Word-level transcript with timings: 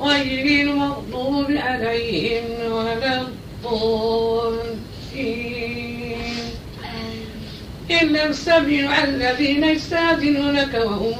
غير 0.00 0.68
المغضوب 0.68 1.46
عليهم 1.50 2.72
ولا 2.72 3.20
الضالين. 3.20 4.96
إن 7.90 8.16
السبيل 8.16 8.92
الذين 8.92 9.64
يستاذنونك 9.64 10.74
وهم 10.74 11.14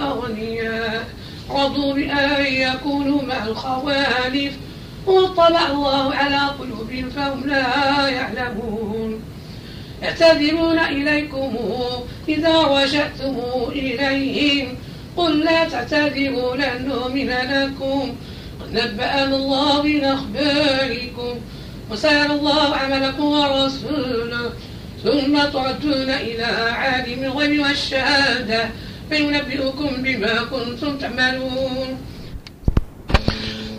أغنياء 0.00 1.04
رضوا 1.50 1.94
بأن 1.94 2.46
يكونوا 2.46 3.22
مع 3.22 3.44
الخوالف. 3.44 4.52
وطلع 5.06 5.70
الله 5.70 6.14
على 6.14 6.36
قلوبهم 6.58 7.10
فهم 7.10 7.46
لا 7.46 8.08
يعلمون. 8.08 9.22
يعتذرون 10.02 10.78
إليكم 10.78 11.56
إذا 12.28 12.62
رجعتم 12.62 13.36
إليهم. 13.68 14.76
قل 15.16 15.40
لا 15.40 15.64
تعتذروا 15.64 16.56
لن 16.56 16.88
نؤمن 16.88 17.28
لكم. 17.28 18.14
نبأنا 18.72 19.36
الله 19.36 19.82
من 19.82 20.04
أخباركم 20.04 21.32
وسيرى 21.90 22.32
الله 22.32 22.76
عملكم 22.76 23.24
ورسوله 23.24 24.50
ثم 25.04 25.38
تردون 25.52 26.10
إلى 26.10 26.44
عالم 26.72 27.24
الغيب 27.24 27.60
والشهادة 27.60 28.70
فينبئكم 29.10 29.88
بما 30.02 30.34
كنتم 30.52 30.96
تعملون. 30.98 31.88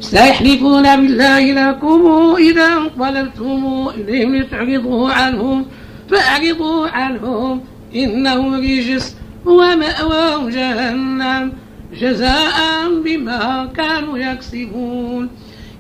سيحلفون 0.01 0.95
بالله 0.95 1.43
لكم 1.51 2.35
إذا 2.39 2.65
انقلبتم 2.65 3.89
إليهم 3.97 4.35
لتعرضوا 4.35 5.11
عنهم 5.11 5.65
فأعرضوا 6.09 6.87
عنهم 6.87 7.61
إنه 7.95 8.57
رجس 8.57 9.15
ومأواهم 9.45 10.49
جهنم. 10.49 11.62
جزاء 12.01 12.57
بما 13.05 13.69
كانوا 13.77 14.17
يكسبون. 14.17 15.29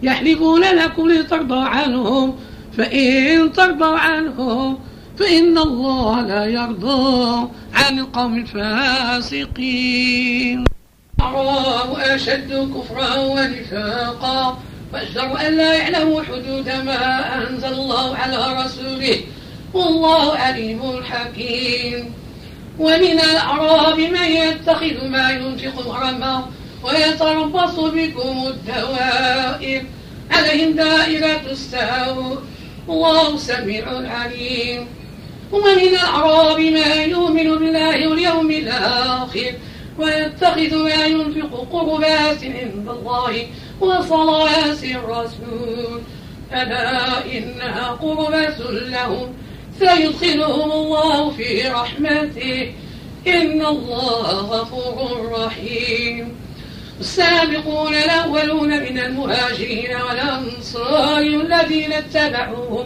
يحلفون 0.03 0.61
لكم 0.61 1.11
لترضوا 1.11 1.63
عنهم 1.63 2.35
فإن 2.77 3.51
ترضوا 3.51 3.97
عنهم 3.97 4.77
فإن 5.19 5.57
الله 5.57 6.21
لا 6.21 6.45
يرضى 6.45 7.47
عن 7.73 7.99
القوم 7.99 8.37
الفاسقين. 8.37 9.43
الله 11.21 12.15
أشد 12.15 12.71
كفرا 12.75 13.19
ونفاقا. 13.19 14.57
فاجدروا 14.93 15.47
أن 15.47 15.57
لا 15.57 15.73
يعلموا 15.73 16.23
حدود 16.23 16.69
ما 16.85 17.37
أنزل 17.37 17.73
الله 17.73 18.15
على 18.15 18.65
رسوله. 18.65 19.19
والله 19.73 20.37
عليم 20.37 21.03
حكيم. 21.03 22.13
ومن 22.79 23.19
الأعراب 23.19 23.99
من 23.99 24.23
يتخذ 24.23 25.07
ما 25.07 25.31
ينفق 25.31 25.87
محرما 25.87 26.45
ويتربص 26.83 27.75
بكم 27.79 28.47
الدوائر. 28.47 29.83
عليهم 30.31 30.71
دائرة 30.73 31.41
السوء. 31.51 32.37
والله 32.87 33.37
سميع 33.37 33.85
عليم. 33.87 34.87
ومن 35.51 35.79
الأعراب 35.79 36.59
ما 36.59 36.93
يؤمن 36.93 37.55
بالله 37.55 38.07
واليوم 38.07 38.51
الآخر 38.51 39.53
ويتخذ 39.99 40.75
ما 40.77 41.05
ينفق 41.05 41.67
قربات 41.71 42.43
عند 42.43 42.89
الله 42.89 43.47
وصلوات 43.81 44.83
الرسول. 44.83 46.01
ألا 46.53 47.25
إنها 47.37 47.87
قربة 48.01 48.71
لهم 48.71 49.33
سيدخلهم 49.79 50.71
الله 50.71 51.31
في 51.31 51.61
رحمته. 51.67 52.73
إن 53.27 53.65
الله 53.65 54.31
غفور 54.31 55.31
رحيم. 55.31 56.35
السابقون 56.99 57.95
الأولون 57.95 58.69
من 58.69 58.99
المهاجرين 58.99 59.95
والأنصار 60.09 61.17
الذين 61.17 61.93
اتبعوهم 61.93 62.85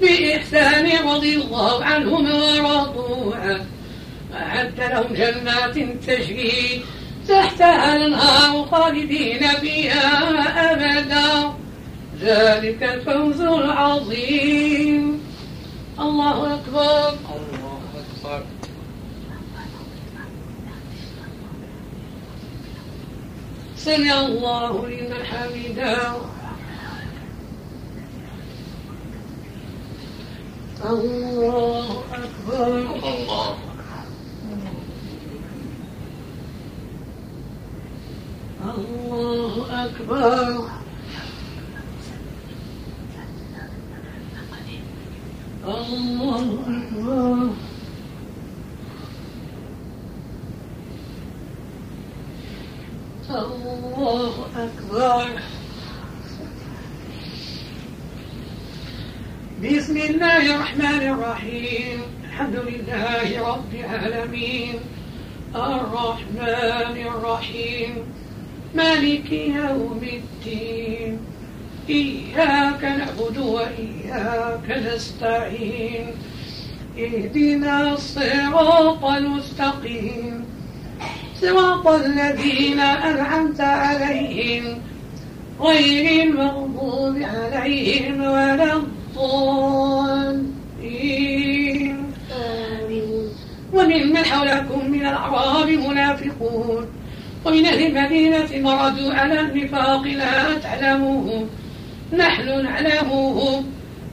بإحسان 0.00 1.08
رضي 1.08 1.36
الله 1.36 1.84
عنهم 1.84 2.34
ورضوا 2.34 3.36
عنه. 3.36 3.66
أعد 4.34 4.80
لهم 4.80 5.14
جنات 5.14 5.74
تجري 6.06 6.82
تحتها 7.28 7.96
الأنهار 7.96 8.66
خالدين 8.70 9.46
فيها 9.60 10.30
أبدا. 10.72 11.52
ذلك 12.20 12.82
الفوز 12.82 13.40
العظيم. 13.40 15.15
الله 16.00 16.54
أكبر. 16.54 17.08
الله 17.08 17.80
أكبر 17.96 18.44
سمع 23.76 24.20
الله 24.20 24.88
لمن 24.88 25.24
حمده. 25.24 26.16
الله 30.84 32.04
أكبر. 32.12 32.78
الله 32.78 33.56
الله 38.64 39.84
أكبر. 39.84 40.85
الله 45.66 46.58
أكبر. 46.66 47.50
الله 53.30 54.34
أكبر 54.56 55.26
بسم 59.62 59.96
الله 59.96 60.54
الرحمن 60.54 60.84
الرحيم. 60.84 62.02
الحمد 62.24 62.56
لله 62.56 63.48
رب 63.48 63.74
العالمين. 63.74 64.74
الرحمن 65.54 66.96
الرحيم. 67.06 67.90
مالك 68.74 69.32
يوم 69.32 70.00
الدين. 70.02 71.35
إياك 71.90 72.84
نعبد 72.84 73.38
وإياك 73.38 74.70
نستعين 74.86 76.06
اهدنا 76.98 77.92
الصراط 77.92 79.04
المستقيم. 79.04 80.44
صراط 81.40 81.86
الذين 81.86 82.80
أنعمت 82.80 83.60
عليهم 83.60 84.78
غير 85.60 86.22
المغضوب 86.22 87.16
عليهم 87.22 88.20
ولا 88.20 88.72
الضالين. 88.72 90.36
وممن 93.72 94.24
حولكم 94.24 94.90
من 94.90 95.00
الأعراب 95.00 95.68
منافقون 95.68 96.86
ومن 97.44 97.66
أهل 97.66 97.86
المدينة 97.86 98.48
مردوا 98.70 99.14
على 99.14 99.40
النفاق 99.40 100.02
لا 100.02 100.58
تعلموهم 100.58 101.48
نحن 102.12 102.64
نعلمهم 102.64 103.64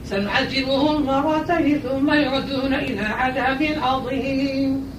سنعذبهم 0.04 1.06
مرتين 1.06 1.78
ثم 1.78 2.12
يردون 2.12 2.74
إلى 2.74 3.00
عذاب 3.00 3.68
عظيم. 3.82 4.90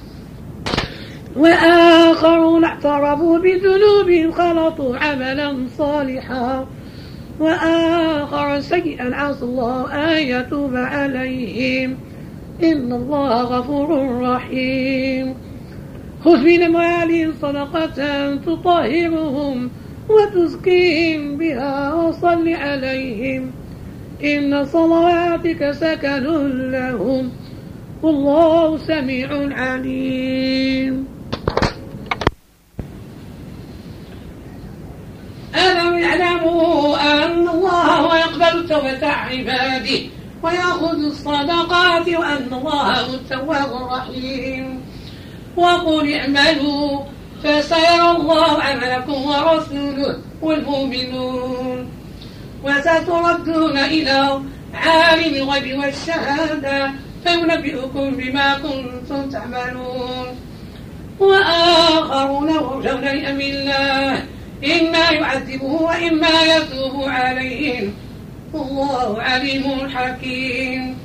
وآخرون 1.35 2.63
اعترفوا 2.63 3.39
بذنوبهم 3.39 4.31
خلطوا 4.31 4.97
عملا 4.97 5.67
صالحا. 5.77 6.67
وآخر 7.39 8.59
سيئا 8.59 9.15
عسى 9.15 9.43
الله 9.43 9.93
أن 9.93 10.23
يتوب 10.23 10.75
عليهم. 10.75 11.97
إن 12.63 12.93
الله 12.93 13.41
غفور 13.41 14.19
رحيم. 14.21 15.35
خذ 16.25 16.37
من 16.37 16.61
أموالهم 16.61 17.33
صدقة 17.41 18.35
تطهرهم. 18.35 19.69
وتزكيهم 20.09 21.37
بها 21.37 21.93
وصل 21.93 22.49
عليهم. 22.49 23.51
إن 24.23 24.65
صلواتك 24.65 25.71
سكن 25.71 26.71
لهم. 26.71 27.31
والله 28.03 28.77
سميع 28.77 29.29
عليم. 29.51 31.07
ألم 35.55 36.03
اعلموا 36.03 36.97
أن 36.97 37.49
الله 37.49 38.17
يقبل 38.17 38.69
توبة 38.69 39.07
عباده 39.07 39.99
ويأخذ 40.43 40.97
الصدقات 41.05 42.07
وأن 42.07 42.53
الله 42.53 43.01
هو 43.01 43.13
التواب 43.13 43.71
الرحيم 43.81 44.81
وقل 45.57 46.13
اعملوا 46.13 46.99
فسيرى 47.43 48.11
الله 48.11 48.61
عملكم 48.61 49.25
ورسوله 49.25 50.17
والمؤمنون. 50.41 51.91
وستردون 52.63 53.77
إلى 53.77 54.41
عالم 54.73 55.35
الغيب 55.35 55.79
والشهادة 55.79 56.91
فينبئكم 57.23 58.11
بما 58.11 58.53
كنتم 58.53 59.29
تعملون. 59.29 60.27
وآخرون 61.19 62.49
مرجون 62.53 63.01
لأمر 63.01 63.41
الله 63.41 64.23
إما 64.63 65.09
يعذبه 65.11 65.63
وإما 65.63 66.41
يتوب 66.41 67.03
عليهم. 67.03 67.93
والله 68.53 69.21
عليم 69.21 69.89
حكيم. 69.89 71.04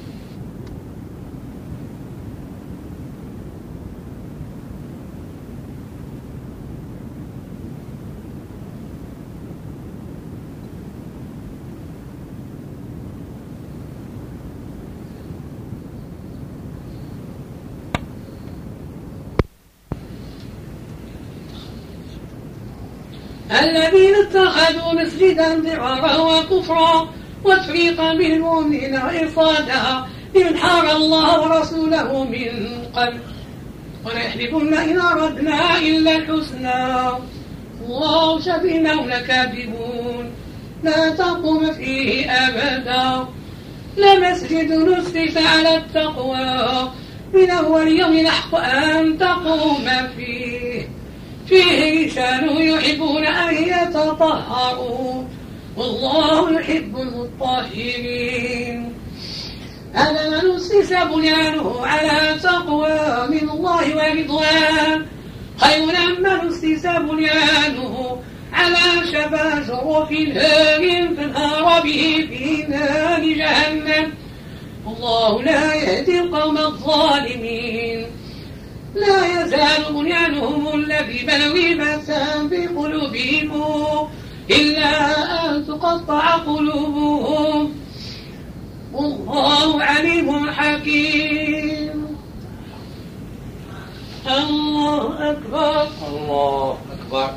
الذين 23.50 24.14
اتخذوا 24.14 24.92
مسجدا 24.92 25.54
ضرارا 25.54 26.16
وكفرا 26.16 27.08
وتفريقا 27.44 28.14
بالمؤمنين 28.14 28.94
وإرصادا 28.94 30.04
لينحار 30.34 30.96
الله 30.96 31.40
ورسوله 31.40 32.24
من 32.24 32.84
قبل. 32.94 33.18
وليحلفن 34.04 34.74
إن 34.74 35.00
أردنا 35.00 35.78
إلا 35.78 36.16
الحسنى. 36.16 37.08
الله 37.86 38.40
شبهنا 38.40 38.88
لكاذبون. 38.88 40.30
لا 40.82 41.10
تقوم 41.10 41.72
فيه 41.72 42.30
أبدا. 42.30 43.26
لمسجد 43.96 44.72
نسس 44.72 45.36
على 45.36 45.76
التقوى. 45.76 46.90
من 47.34 47.50
أول 47.50 47.88
يوم 47.88 48.14
نحق 48.14 48.54
أن 48.54 49.18
تقوم 49.18 49.88
فيه. 50.16 50.99
فيه 51.50 52.06
رجال 52.06 52.44
يحبون 52.70 53.24
أن 53.26 53.54
يتطهروا. 53.54 55.24
والله 55.76 56.60
يحب 56.60 56.96
المطهرين. 56.96 58.94
هذا 59.94 60.28
من 60.28 60.50
أسس 60.50 60.92
بنيانه 60.92 61.86
على 61.86 62.38
تقوى 62.42 63.28
من 63.28 63.50
الله 63.50 63.84
ورضوان. 63.96 65.06
خير 65.58 65.86
من 66.18 66.26
أسس 66.26 66.86
بنيانه 66.86 67.94
على 68.52 68.84
شفا 69.12 69.46
جرف 69.68 70.10
هار 70.36 70.82
فانهار 71.16 71.82
به 71.82 72.28
في 72.30 72.64
نار 72.68 73.22
جهنم. 73.40 74.12
الله 74.86 75.42
لا 75.42 75.74
يهدي 75.74 76.20
القوم 76.20 76.58
الظالمين. 76.58 78.06
لا 78.94 79.42
يزال 79.42 79.92
بنيانهم 79.94 80.74
الذي 80.74 81.26
بنوا 81.26 81.52
ريبة 81.52 81.96
في 82.48 82.66
قلوبهم 82.66 84.08
إلا 84.50 84.92
أن 85.46 85.66
تقطع 85.66 86.36
قلوبهم. 86.36 87.72
والله 88.92 89.82
عليم 89.82 90.50
حكيم. 90.50 92.16
الله 94.26 95.30
أكبر. 95.30 95.88
الله 96.08 96.78
أكبر. 96.92 97.30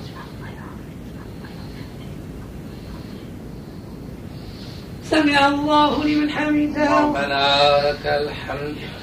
سمع 5.04 5.48
الله 5.48 6.04
لمن 6.04 6.30
حمده. 6.30 7.00
ربنا 7.00 7.92
لك 7.92 8.06
الحمد. 8.06 9.03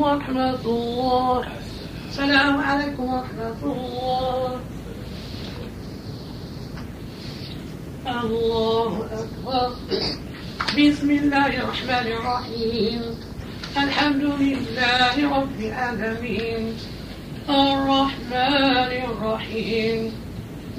ورحمة 0.11 0.59
الله. 0.65 1.47
السلام 2.09 2.57
عليكم 2.57 3.03
ورحمة 3.03 3.61
الله. 3.63 4.59
الله 8.07 9.05
أكبر. 9.05 9.69
بسم 10.75 11.11
الله 11.11 11.47
الرحمن 11.47 12.07
الرحيم. 12.11 13.01
الحمد 13.77 14.23
لله 14.23 15.15
رب 15.39 15.59
العالمين. 15.59 16.75
الرحمن 17.49 18.91
الرحيم. 19.07 20.11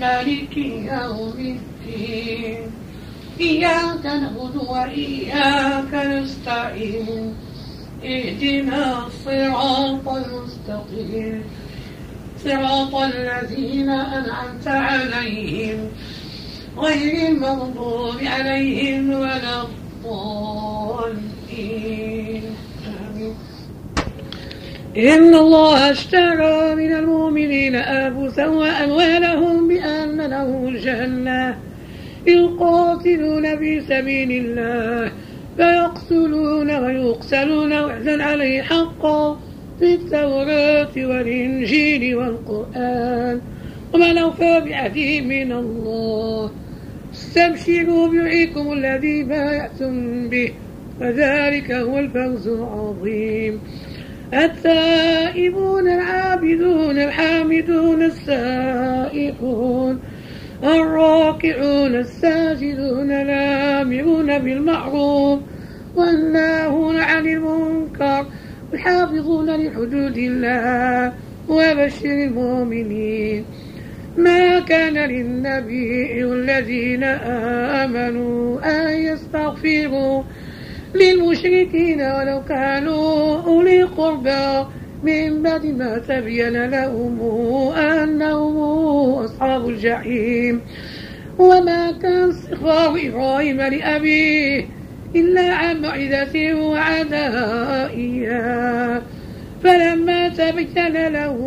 مالك 0.00 0.56
يوم 0.56 1.38
الدين. 1.38 2.70
إياك 3.40 4.04
نعبد 4.06 4.56
وإياك 4.56 5.92
نستعين. 5.94 7.51
اهدنا 8.04 9.06
الصراط 9.06 10.08
المستقيم. 10.08 11.44
صراط 12.44 12.94
الذين 12.94 13.90
أنعمت 13.90 14.66
عليهم 14.66 15.88
غير 16.78 17.28
المغضوب 17.28 18.16
عليهم 18.22 19.10
ولا 19.10 19.62
الضالين. 19.62 20.92
آمين. 22.86 23.34
إن 24.96 25.34
الله 25.34 25.90
اشترى 25.90 26.74
من 26.74 26.92
المؤمنين 26.92 27.74
أنفسهم 27.74 28.56
وأموالهم 28.56 29.68
بأن 29.68 30.20
له 30.20 30.68
الجنة 30.68 31.58
يقاتلون 32.26 33.58
في 33.58 33.80
سبيل 33.80 34.30
الله 34.44 35.12
فيقتلون 35.56 36.70
ويقتلون 36.70 37.72
وعدا 37.72 38.22
عليه 38.22 38.62
حقا 38.62 39.40
في 39.78 39.94
التوراة 39.94 40.90
والإنجيل 40.96 42.16
والقرآن 42.16 43.40
ومن 43.94 44.18
أوفى 44.18 44.60
بعهده 44.60 45.20
من 45.20 45.52
الله. 45.52 46.50
استبشروا 47.12 48.08
بعيكم 48.08 48.72
الذي 48.72 49.22
بايعتم 49.22 50.28
به 50.28 50.52
وذلك 51.00 51.72
هو 51.72 51.98
الفوز 51.98 52.48
العظيم. 52.48 53.60
التائبون 54.34 55.88
العابدون 55.88 56.98
الحامدون 56.98 58.02
السائحون 58.02 60.00
الراكعون 60.64 61.94
الساجدون 61.94 63.10
الآمرون 63.10 64.38
بالمعروف 64.38 65.40
والناهون 65.96 66.96
عن 66.96 67.26
المنكر 67.26 68.26
والحافظون 68.72 69.50
لحدود 69.50 70.16
الله 70.18 71.12
وبشر 71.48 72.12
المؤمنين. 72.12 73.44
ما 74.16 74.58
كان 74.58 74.94
للنبي 74.94 76.24
والذين 76.24 77.04
آمنوا 77.84 78.58
أن 78.64 78.90
يستغفروا 78.98 80.22
للمشركين 80.94 82.02
ولو 82.02 82.42
كانوا 82.48 83.42
أولي 83.42 83.82
قربى. 83.82 84.66
من 85.02 85.42
بعد 85.42 85.66
ما 85.66 85.98
تبين 85.98 86.70
لهم 86.70 87.20
أنهم 87.76 88.56
أصحاب 89.24 89.68
الجحيم. 89.68 90.60
وما 91.38 91.92
كان 91.92 92.28
استغفار 92.28 93.00
إبراهيم 93.06 93.60
لأبيه 93.60 94.66
إلا 95.16 95.54
عن 95.54 95.82
موعظة 95.82 96.54
وعدها 96.54 97.90
إياه 97.90 99.02
فلما 99.64 100.28
تبين 100.28 101.08
له 101.08 101.38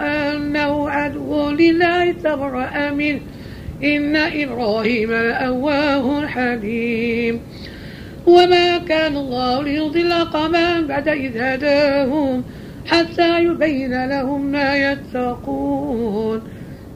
أنه 0.00 0.90
عدو 0.90 1.50
لله 1.50 2.12
تبرأ 2.12 2.90
منه 2.90 3.20
إن 3.84 4.16
إبراهيم 4.16 5.12
لأواه 5.12 6.26
حليم. 6.26 7.40
وما 8.26 8.78
كان 8.78 9.16
الله 9.16 9.62
ليضل 9.62 10.12
قوما 10.12 10.80
بعد 10.80 11.08
إذ 11.08 11.38
هداهم. 11.38 12.44
حتى 12.90 13.44
يبين 13.44 14.08
لهم 14.08 14.46
ما 14.46 14.92
يتقون. 14.92 16.42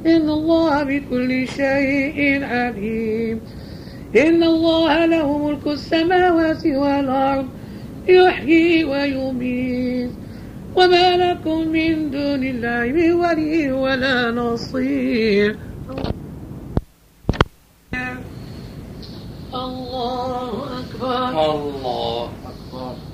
إن 0.06 0.28
الله 0.28 0.82
بكل 0.82 1.48
شيء 1.48 2.44
عليم. 2.44 3.40
إن 4.16 4.42
الله 4.42 5.06
له 5.06 5.38
ملك 5.38 5.66
السماوات 5.66 6.66
والأرض 6.66 7.48
يحيي 8.08 8.84
ويميت. 8.84 10.10
وما 10.76 11.16
لكم 11.16 11.68
من 11.68 12.10
دون 12.10 12.44
الله 12.44 12.92
من 12.92 13.12
ولي 13.12 13.72
ولا 13.72 14.30
نصير. 14.30 15.56
الله 19.54 20.80
أكبر. 20.80 21.28
الله 21.28 22.28
أكبر. 22.46 23.13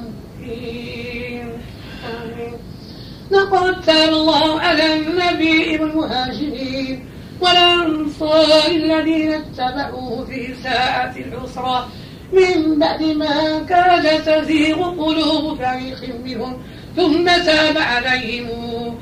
لقد 3.31 3.81
تاب 3.81 4.09
الله 4.09 4.59
على 4.61 4.93
النبي 4.93 5.77
والمهاجرين 5.79 7.05
والأنصار 7.41 8.67
الذين 8.67 9.33
اتبعوه 9.33 10.25
في 10.25 10.53
ساعة 10.63 11.15
العسرة. 11.17 11.87
من 12.33 12.79
بعد 12.79 13.01
ما 13.03 13.59
كاد 13.69 14.23
تزيغ 14.23 14.79
قلوب 15.03 15.57
فريق 15.57 16.01
منهم 16.25 16.57
ثم 16.95 17.25
تاب 17.25 17.77
عليهم. 17.77 18.97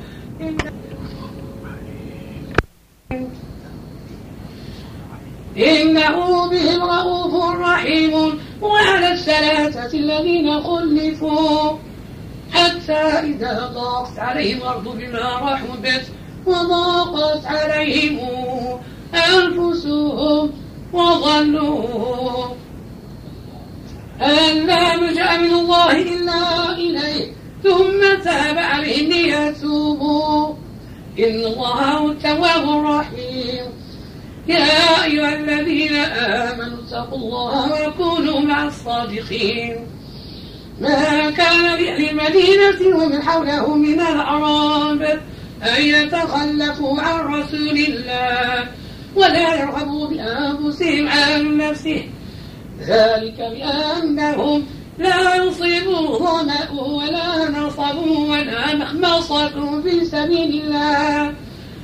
إنه 5.58 6.48
بهم 6.50 6.82
رؤوف 6.82 7.58
رحيم. 7.58 8.38
وعلى 8.62 9.12
الثلاثة 9.12 9.98
الذين 9.98 10.62
خلفوا. 10.62 11.72
حتى 12.52 12.92
إذا 12.92 13.72
ضاقت 13.74 14.18
عليهم 14.18 14.58
الأرض 14.58 14.98
بما 14.98 15.52
رحبت 15.52 16.04
وضاقت 16.46 17.46
عليهم 17.46 18.18
أنفسهم 19.14 20.50
وظنوا 20.92 22.46
أن 24.22 24.66
لا 24.66 24.96
ملجأ 24.96 25.36
من 25.36 25.50
الله 25.50 26.02
إلا 26.02 26.72
إليه. 26.72 27.32
ثم 27.62 28.22
تاب 28.24 28.58
عليهم 28.58 29.10
ليتوبوا. 29.10 30.54
إن 31.18 31.44
الله 31.44 31.98
هو 31.98 32.10
التواب 32.10 32.68
الرحيم. 32.68 33.83
يا 34.48 35.04
أيها 35.04 35.34
الذين 35.34 35.96
آمنوا 35.96 36.78
اتقوا 36.86 37.18
الله 37.18 37.88
وكونوا 37.88 38.40
مع 38.40 38.66
الصادقين. 38.66 39.76
ما 40.80 41.30
كان 41.30 41.62
لأهل 41.62 42.10
المدينة 42.10 42.96
ومن 42.96 43.22
حولهم 43.22 43.78
من 43.78 44.00
الأعراب 44.00 45.02
أن 45.62 45.82
يتخلفوا 45.82 47.00
عن 47.00 47.24
رسول 47.24 47.78
الله 47.78 48.68
ولا 49.16 49.54
يرغبوا 49.54 50.08
بأنفسهم 50.08 51.08
عن 51.08 51.56
نفسه. 51.56 52.04
ذلك 52.80 53.36
بأنهم 53.38 54.66
لا 54.98 55.34
يصيبوا 55.34 56.18
ظمأ 56.18 56.70
ولا 56.80 57.50
نصب 57.50 57.96
ولا 58.28 58.74
مخمصة 58.74 59.80
في 59.80 60.04
سبيل 60.04 60.62
الله. 60.62 61.34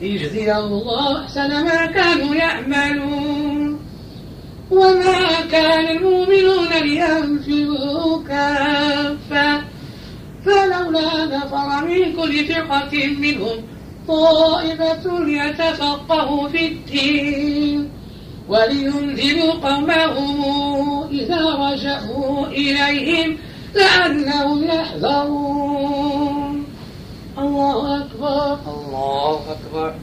ليجزي 0.00 0.56
الله 0.56 1.24
أحسن 1.24 1.64
ما 1.64 1.86
كانوا 1.86 2.34
يعملون. 2.34 3.80
وما 4.70 5.40
كان 5.52 5.96
المؤمنون 5.96 6.68
لينفروا 6.82 8.22
كافة. 8.28 9.62
فلولا 10.44 11.24
نفر 11.24 11.68
من 11.84 12.12
كل 12.12 12.44
فرقة 12.44 13.06
منهم 13.06 13.58
طائفة 14.08 15.24
ليتفقهوا 15.24 16.48
في 16.48 16.66
الدين. 16.66 17.90
ولينذروا 18.48 19.52
قومهم 19.52 21.08
إذا 21.10 21.42
رجعوا 21.54 22.46
إليهم 22.46 23.38
لعلهم 23.74 24.64
يحذرون. 24.64 26.15
الله 27.38 28.00
أكبر. 28.00 28.58
الله 28.66 29.40
أكبر. 29.52 29.94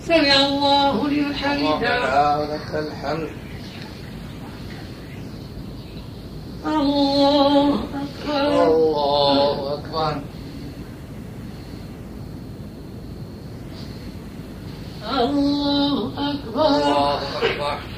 سمع 0.00 0.46
الله 0.46 1.08
لمن 1.08 1.34
حمده. 1.34 2.38
ولك 2.38 2.74
الحمد. 2.74 3.30
الله 6.66 7.74
أكبر. 7.74 8.66
الله 8.66 9.74
أكبر. 9.74 10.22
الله 15.20 16.12
أكبر. 16.30 16.66
الله 16.66 17.18
أكبر. 17.42 17.97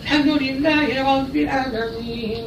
الحمد 0.02 0.28
لله 0.42 0.88
رب 1.16 1.36
العالمين. 1.36 2.44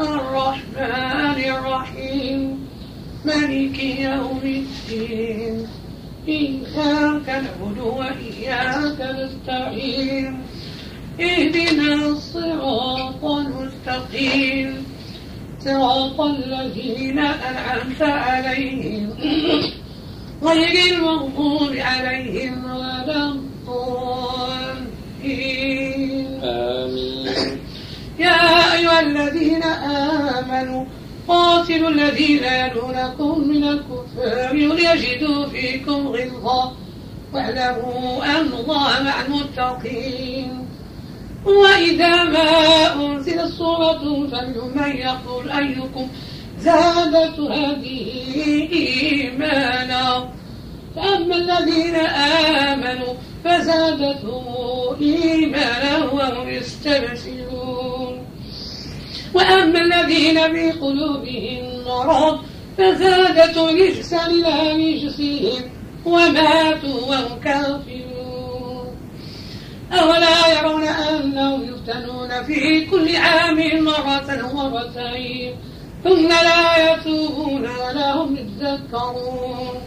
الرحمن 0.00 1.38
الرحيم. 1.38 2.40
مالك 3.24 3.78
يوم 3.78 4.42
الدين. 4.42 5.54
إياك 6.28 7.28
نعبد 7.28 7.78
وإياك 7.78 8.98
نستعين. 8.98 10.42
اهدنا 11.20 11.94
الصراط 11.94 13.24
المستقيم. 13.24 14.84
صراط 15.60 16.20
الذين 16.20 17.18
أنعمت 17.18 18.02
عليهم. 18.02 19.10
غير 20.42 20.94
المغضوب 20.94 21.72
عليهم 21.76 22.64
ولا 22.64 23.28
الضالين. 23.28 24.58
آمين. 26.42 27.58
يا 28.18 28.74
أيها 28.74 29.00
الذين 29.00 29.62
آمنوا 29.62 30.84
قاتلوا 31.28 31.90
الذين 31.90 32.44
يلونكم 32.44 33.48
من 33.48 33.64
الكفار 33.64 34.54
وليجدوا 34.54 35.46
فيكم 35.46 36.08
غلظة 36.08 36.72
واعلموا 37.32 38.24
أن 38.24 38.52
الله 38.60 39.02
مع 39.02 39.16
المتقين. 39.26 40.68
وإذا 41.44 42.24
ما 42.24 42.50
أنزلت 42.94 43.52
سورة 43.52 44.26
فمنهم 44.32 44.76
من 44.76 44.96
يقول 44.96 45.50
أيكم 45.50 46.08
زادت 46.60 47.40
هذه 47.40 48.08
إيمانا. 48.72 50.28
فأما 50.96 51.36
الذين 51.36 51.94
آمنوا 52.66 53.14
فزادتهم 53.44 54.44
إيمانا 55.00 56.04
وهم 56.12 56.48
يستبشرون. 56.48 58.26
وأما 59.34 59.80
الذين 59.80 60.52
في 60.52 60.70
قلوبهم 60.70 61.84
مرض 61.86 62.38
فزادتهم 62.78 63.76
رجسا 63.76 64.26
إلى 64.26 64.72
رجسهم 64.72 65.62
وماتوا 66.06 67.00
وهم 67.08 67.40
كافرون. 67.44 68.07
أولا 69.92 70.60
يرون 70.60 70.82
أنهم 70.82 71.62
يفتنون 71.62 72.44
في 72.44 72.86
كل 72.86 73.16
عام 73.16 73.84
مرة 73.84 74.54
ومرتين 74.54 75.54
ثم 76.04 76.28
لا 76.28 76.92
يتوبون 76.92 77.62
ولا 77.62 78.12
هم 78.14 78.36
يتذكرون. 78.36 79.80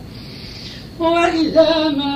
وإذا 0.99 1.87
ما 1.87 2.15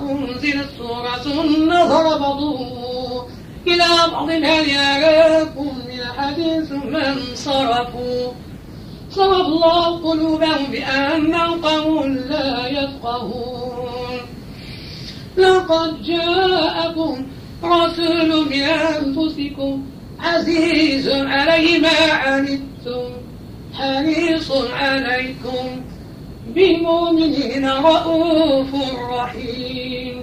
أنزلت 0.00 0.68
سورة 0.78 1.26
نظر 1.68 2.18
بعضهم 2.18 3.26
إلى 3.66 3.88
بعض 4.12 4.30
هل 4.30 4.68
يراكم 4.68 5.78
من 5.88 6.00
أحد 6.00 6.64
ثم 6.68 6.96
انصرفوا. 6.96 8.32
صرف 9.10 9.46
الله 9.46 10.10
قلوبهم 10.10 10.66
بأنهم 10.70 11.64
قوم 11.66 12.14
لا 12.14 12.66
يفقهون. 12.66 13.91
لقد 15.36 16.02
جاءكم 16.02 17.26
رسول 17.64 18.48
من 18.50 18.62
أنفسكم 18.62 19.82
عزيز 20.20 21.08
عليه 21.08 21.78
ما 21.78 22.12
عنتم 22.12 23.10
حريص 23.74 24.52
عليكم 24.72 25.82
بالمؤمنين 26.54 27.68
رؤوف 27.68 28.68
رحيم. 29.10 30.20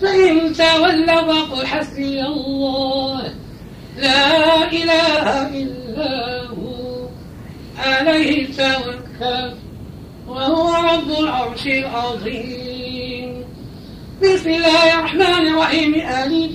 فإن 0.00 0.52
تولوا 0.52 1.22
فقل 1.22 1.66
حسبي 1.66 2.20
الله 2.22 3.22
لا 3.98 4.72
إله 4.72 5.48
إلا 5.48 6.42
هو 6.46 7.08
عليه 7.78 8.46
توكل 8.46 9.52
وهو 10.28 10.74
رب 10.74 11.10
العرش 11.20 11.66
العظيم. 11.66 12.75
بسم 14.22 14.48
الله 14.50 14.98
الرحمن 14.98 15.46
الرحيم. 15.46 15.94
ألف 15.94 16.52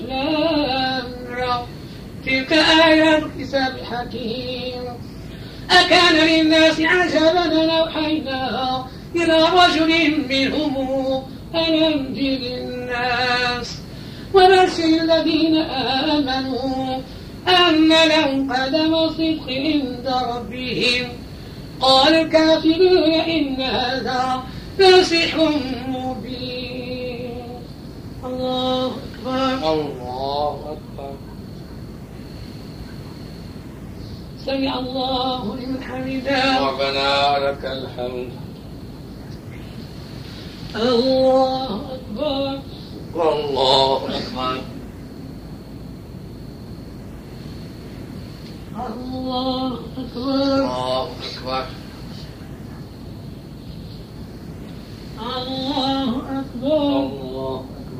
تلك 2.26 2.54
آيات 2.54 3.24
الكتاب 3.24 3.76
الحكيم 3.82 4.84
أكان 5.72 6.16
للناس 6.28 6.82
عجبا 6.82 7.72
أوحينا 7.72 8.86
إلى 9.16 9.44
رجل 9.44 9.92
منهم 10.30 11.24
أن 11.56 11.74
أنذر 11.74 12.42
الناس. 12.58 13.78
وبشر 14.34 14.84
الذين 14.84 15.56
آمنوا 15.58 16.98
أن 17.48 17.90
لهم 17.90 18.54
قدم 18.54 19.10
صدق 19.10 19.46
عند 19.48 20.14
ربهم. 20.32 21.08
قال 21.82 22.14
الكافرون 22.14 23.14
إن 23.14 23.62
هذا 23.62 24.44
لسحر 24.80 25.52
مبين. 25.88 26.81
الله 28.26 28.86
أكبر. 28.86 29.74
الله 29.74 30.78
أكبر. 30.78 31.14
سمع 34.46 34.80
الله 34.80 35.56
لمن 35.56 35.84
حمده. 35.84 36.68
ربنا 36.68 37.40
لك 37.40 37.66
الحمد. 37.66 38.30
الله 40.76 41.82
أكبر. 41.94 42.60
الله 43.16 43.98
أكبر. 44.18 44.62
الله 48.76 49.74
أكبر. 49.98 50.62
الله 50.78 51.10
أكبر. 51.22 51.66
الله 55.20 56.10
أكبر. 56.40 57.00
الله 57.00 57.71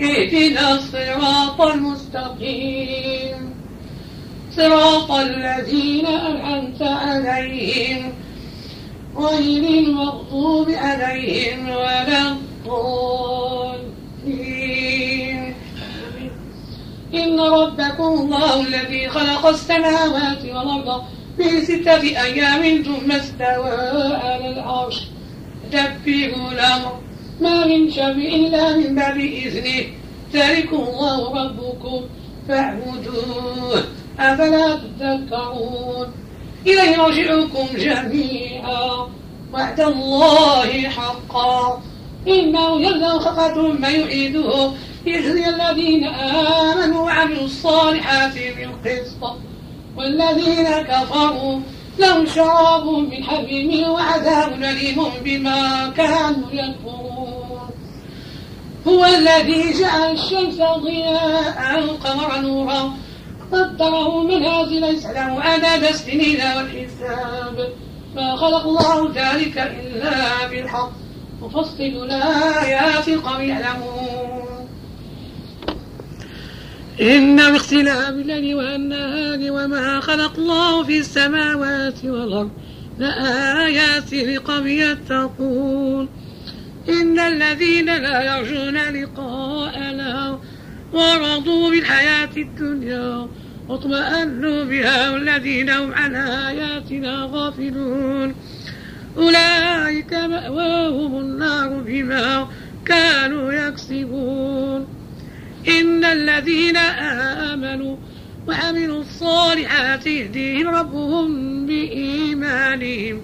اهدنا 0.00 0.74
الصراط 0.74 1.60
المستقيم. 1.60 3.54
صراط 4.56 5.10
الذين 5.10 6.06
أنعمت 6.06 6.82
عليهم 6.82 8.12
غير 9.16 9.64
المغضوب 9.64 10.70
عليهم 10.70 11.68
ولا 11.68 12.28
الضالين. 12.28 13.94
إن 17.14 17.40
ربكم 17.40 18.04
الله 18.04 18.60
الذي 18.68 19.08
خلق 19.08 19.46
السماوات 19.46 20.44
والأرض 20.44 21.02
في 21.36 21.60
ستة 21.64 22.02
أيام 22.02 22.82
ثم 22.82 23.12
استوى 23.12 24.14
على 24.16 24.48
العرش. 24.48 25.02
دبروا 25.72 26.52
الأمر 26.52 27.03
ما 27.40 27.66
من 27.66 27.90
شر 27.90 28.10
إلا 28.10 28.76
من 28.76 28.94
بعد 28.94 29.16
إذنه. 29.16 29.84
ذلك 30.34 30.72
الله 30.72 31.44
ربكم. 31.44 32.00
فاعبدوه. 32.48 33.84
أفلا 34.18 34.78
تذكرون. 35.00 36.06
إليه 36.66 36.96
مرجعكم 36.96 37.66
جميعا. 37.76 39.08
وعد 39.52 39.80
الله 39.80 40.88
حقا. 40.88 41.82
إنه 42.28 42.80
يبدأ 42.80 43.12
الخلق 43.12 43.54
ثم 43.54 43.84
يعيده 43.84 44.70
ليجزي 45.06 45.48
الذين 45.48 46.04
آمنوا 46.04 47.04
وعملوا 47.04 47.44
الصالحات 47.44 48.34
بالقسط. 48.34 49.36
والذين 49.96 50.68
كفروا 50.68 51.60
لهم 51.98 52.26
شراب 52.26 52.86
من 52.86 53.24
حميم 53.24 53.90
وعذاب 53.90 54.62
أليم 54.62 55.04
بما 55.24 55.92
كانوا 55.96 56.50
يكفرون. 56.52 57.23
هو 58.88 59.04
الذي 59.04 59.72
جعل 59.80 60.12
الشمس 60.12 60.56
ضياء 60.56 61.78
القمر 61.78 62.40
نورا 62.40 62.92
قدره 63.52 64.22
منازل 64.22 64.84
يسلم 64.84 65.42
عدد 65.42 65.84
السنين 65.84 66.40
والحساب. 66.56 67.72
ما 68.16 68.36
خلق 68.36 68.66
الله 68.66 69.12
ذلك 69.14 69.58
إلا 69.58 70.46
بالحق 70.50 70.90
مفصل 71.42 71.82
الآيات 71.82 73.08
قوم 73.08 73.40
يعلمون 73.40 74.68
إن 77.00 77.36
باختلاف 77.36 78.08
الليل 78.08 78.54
والنهار 78.54 79.52
وما 79.52 80.00
خلق 80.00 80.32
الله 80.38 80.84
في 80.84 80.98
السماوات 80.98 82.04
والأرض 82.04 82.50
لآيات 82.98 84.14
لقوم 84.14 84.66
يتقون. 84.66 86.08
إن 86.88 87.18
الذين 87.18 87.86
لا 87.86 88.36
يرجون 88.36 88.76
لقاءنا 88.76 90.40
ورضوا 90.92 91.70
بالحياة 91.70 92.36
الدنيا 92.36 93.28
واطمأنوا 93.68 94.64
بها 94.64 95.10
والذين 95.10 95.70
هم 95.70 95.92
عن 95.92 96.14
آياتنا 96.16 97.28
غافلون 97.32 98.34
أولئك 99.16 100.14
مأواهم 100.14 101.18
النار 101.18 101.68
بما 101.86 102.48
كانوا 102.86 103.52
يكسبون 103.52 104.86
إن 105.68 106.04
الذين 106.04 106.76
آمنوا 106.76 107.96
وعملوا 108.48 109.00
الصالحات 109.00 110.06
يهديهم 110.06 110.68
ربهم 110.68 111.66
بإيمانهم 111.66 113.20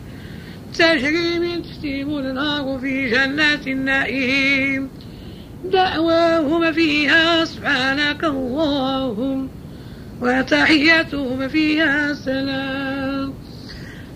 تجري 0.74 1.38
من 1.38 1.62
تحتهم 1.62 2.18
النار 2.18 2.78
في 2.80 3.10
جنات 3.10 3.66
النعيم. 3.66 4.88
دعواهم 5.72 6.72
فيها 6.72 7.44
سبحانك 7.44 8.24
اللهم 8.24 9.48
وتحيتهم 10.22 11.48
فيها 11.48 12.14
سلام. 12.14 13.34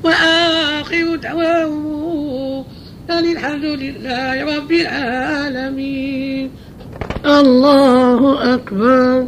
وآخر 0.05 1.17
دعواهم 1.17 2.65
أن 3.11 3.25
الحمد 3.33 3.65
لله 3.65 4.57
رب 4.57 4.73
العالمين. 4.73 6.51
الله 7.27 8.55
أكبر. 8.55 9.27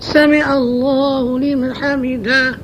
سمع 0.00 0.56
الله 0.56 1.38
لمن 1.38 1.74
حمده. 1.74 2.63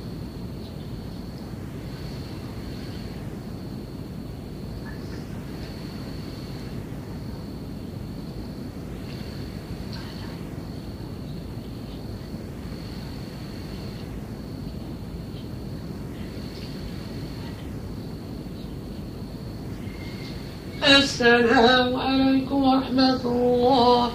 السلام 21.21 21.95
عليكم 21.95 22.63
ورحمة 22.63 23.21
الله. 23.25 24.11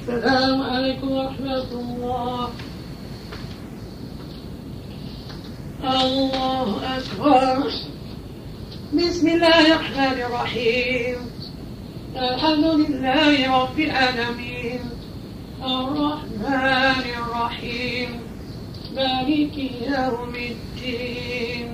السلام 0.00 0.62
عليكم 0.62 1.10
ورحمة 1.12 1.70
الله. 1.72 2.48
الله 5.84 6.68
أكبر. 6.96 7.68
بسم 8.94 9.28
الله 9.28 9.66
الرحمن 9.66 10.16
الرحيم. 10.24 11.16
الحمد 12.16 12.64
لله 12.64 13.60
رب 13.60 13.78
العالمين. 13.80 14.80
الرحمن 15.60 17.04
الرحيم. 17.20 18.08
مالك 18.96 19.56
يوم 19.84 20.32
الدين. 20.32 21.65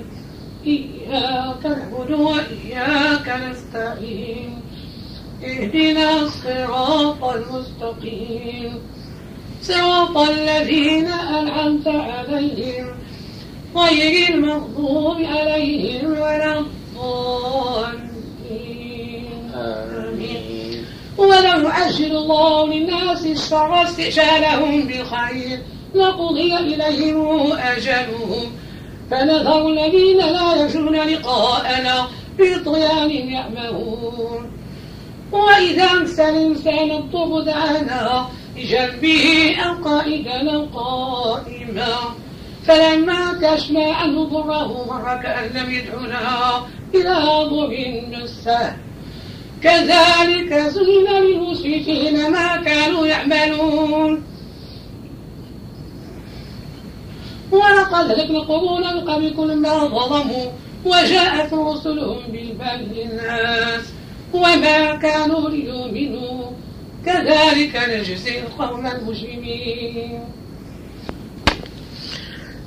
إياك 0.66 1.66
نعبد 1.66 2.10
وإياك 2.10 3.40
نستعين 3.50 4.60
اهدنا 5.44 6.22
الصراط 6.22 7.24
المستقيم. 7.24 8.78
صراط 9.62 10.16
الذين 10.16 11.06
أنعمت 11.06 11.88
عليهم 11.88 12.86
غير 13.76 14.34
المغضوب 14.34 15.16
عليهم 15.20 16.10
ولا 16.10 16.58
الضالين. 16.58 18.12
آمين. 19.54 20.84
ولو 21.18 21.68
يعجل 21.68 22.16
الله 22.16 22.66
للناس 22.66 23.26
الشر 23.26 23.82
استعجالهم 23.82 24.86
بالخير 24.86 25.58
لقضي 25.94 26.56
إليهم 26.56 27.52
أجلهم. 27.52 28.61
فنذر 29.12 29.68
الذين 29.68 30.16
لا 30.18 30.54
يرجون 30.56 30.96
لقاءنا 30.96 32.08
في 32.36 32.54
طغيانهم 32.64 33.30
يعمهون. 33.30 34.52
وإذا 35.32 35.92
مس 35.94 36.20
الإنسان 36.20 36.90
الضر 36.90 37.40
دعانا 37.40 38.26
لجنبه 38.56 39.56
أو 39.64 39.84
قائدا 39.84 40.54
أو 40.54 40.66
قائما 40.74 41.94
فلما 42.64 43.38
كشفنا 43.42 43.92
عنه 43.94 44.24
ضره 44.24 44.86
مر 44.90 45.20
كأن 45.22 45.50
لم 45.56 45.70
يدعنا 45.70 46.62
إلى 46.94 47.14
ضر 47.52 47.72
مسه 48.12 48.76
كذلك 49.62 50.52
زين 50.54 51.08
للمسرفين 51.22 52.30
ما 52.30 52.56
كانوا 52.56 53.06
يعملون. 53.06 54.31
ولقد 57.52 58.10
هلكنا 58.10 58.40
قرونا 58.40 58.94
من 58.94 59.10
قبلكم 59.10 59.44
لما 59.44 59.84
ظلموا 59.86 60.46
وجاءت 60.84 61.52
رسلهم 61.52 62.18
بالبينات 62.32 63.84
وما 64.32 64.94
كانوا 64.94 65.50
ليؤمنوا. 65.50 66.50
كذلك 67.06 67.74
نجزي 67.90 68.38
القوم 68.40 68.86
المجرمين. 68.86 70.24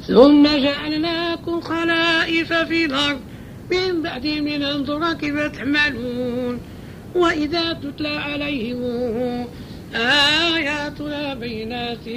ثم 0.08 0.44
جعلناكم 0.58 1.62
خلائف 1.62 2.54
في 2.54 2.86
الأرض. 2.86 3.20
من 3.72 4.02
بعد 4.02 4.28
من 4.28 4.64
انظر 4.64 5.14
كيف 5.14 5.36
تحملون 5.40 6.60
وإذا 7.16 7.74
تتلى 7.74 8.08
عليهم 8.08 9.48
آياتنا 9.96 11.34
بينات. 11.34 12.08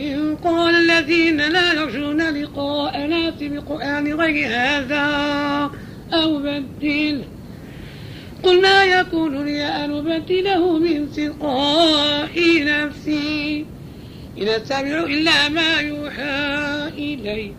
قال 0.45 0.75
الذين 0.75 1.37
لا 1.37 1.73
يرجون 1.73 2.31
لقاءنا 2.31 3.33
بقرآن 3.41 4.15
غير 4.15 4.49
هذا. 4.49 5.71
أو 6.13 6.39
بدل. 6.39 7.25
قل 8.43 8.63
ما 8.63 8.85
يكون 8.85 9.45
لي 9.45 9.65
أن 9.65 9.97
أبدله 9.97 10.79
من 10.79 11.13
تلقاء 11.13 12.65
نفسي. 12.65 13.67
إن 14.39 14.49
أتبع 14.49 15.05
إلا 15.05 15.49
ما 15.49 15.81
يوحى 15.81 16.89
إلي. 16.99 17.53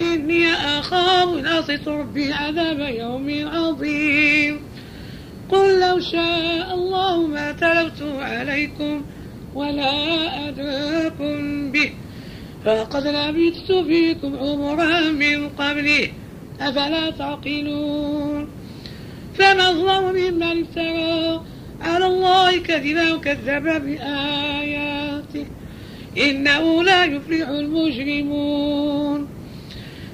إني 0.00 0.52
أخاف 0.54 1.38
إن 1.38 1.46
عصيت 1.46 1.88
ربي 1.88 2.32
عذاب 2.32 2.80
يوم 2.80 3.48
عظيم. 3.48 4.60
قل 5.48 5.80
لو 5.80 6.00
شاء 6.00 6.74
الله 6.74 7.26
ما 7.26 7.52
تلوت 7.52 8.02
عليكم 8.20 9.04
ولا 9.56 10.48
أدراكم 10.48 11.72
به. 11.72 11.90
فقد 12.64 13.06
لبثت 13.06 13.72
فيكم 13.72 14.36
عمرا 14.36 15.00
من 15.00 15.48
قبله 15.48 16.08
أفلا 16.60 17.10
تعقلون؟ 17.10 18.48
فمن 19.34 19.58
ظلم 19.58 20.14
ممن 20.14 20.62
افترى 20.62 21.40
على 21.80 22.06
الله 22.06 22.58
كذبا 22.58 23.12
وكذب 23.12 23.84
بآياته. 23.84 25.46
إنه 26.18 26.82
لا 26.82 27.04
يفلح 27.04 27.48
المجرمون. 27.48 29.28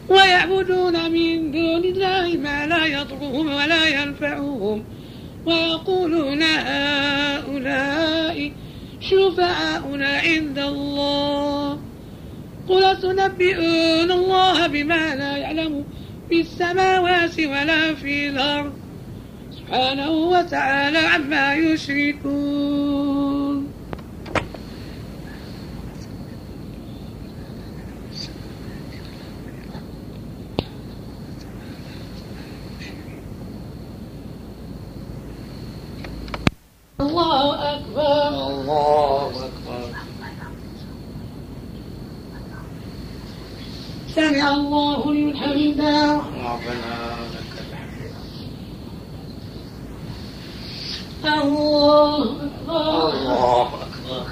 ويعبدون 0.08 1.10
من 1.10 1.52
دون 1.52 1.84
الله 1.84 2.36
ما 2.36 2.66
لا 2.66 2.86
يضرهم 2.86 3.54
ولا 3.54 4.02
ينفعهم. 4.02 4.84
ويقولون 5.46 6.42
هؤلاء 6.42 8.52
شفعاؤنا 9.02 10.18
عند 10.18 10.58
الله. 10.58 11.78
قل 12.68 13.00
تنبئون 13.02 14.10
الله 14.12 14.66
بما 14.66 15.14
لا 15.14 15.36
يعلم 15.36 15.84
في 16.28 16.40
السماوات 16.40 17.38
ولا 17.38 17.94
في 17.94 18.28
الأرض؟ 18.28 18.72
سبحانه 19.50 20.10
وتعالى 20.10 20.98
عما 20.98 21.54
يشركون. 21.54 23.21
الله 37.02 37.74
أكبر. 37.74 38.28
الله 38.28 39.26
أكبر. 39.26 39.82
سمع 44.14 44.54
الله 44.54 45.02
حمده. 45.36 46.16
ربنا 46.16 46.94
لك 47.34 47.52
الحمد. 47.64 48.12
الله 51.24 52.22
أكبر. 52.22 53.08
الله 53.12 53.68
أكبر. 53.84 54.26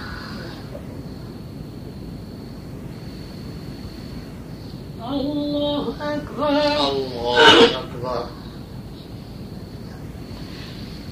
الله 5.11 5.85
أكبر. 6.15 6.55
الله 6.91 7.65
أكبر. 7.81 8.27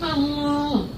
الله 0.03 0.98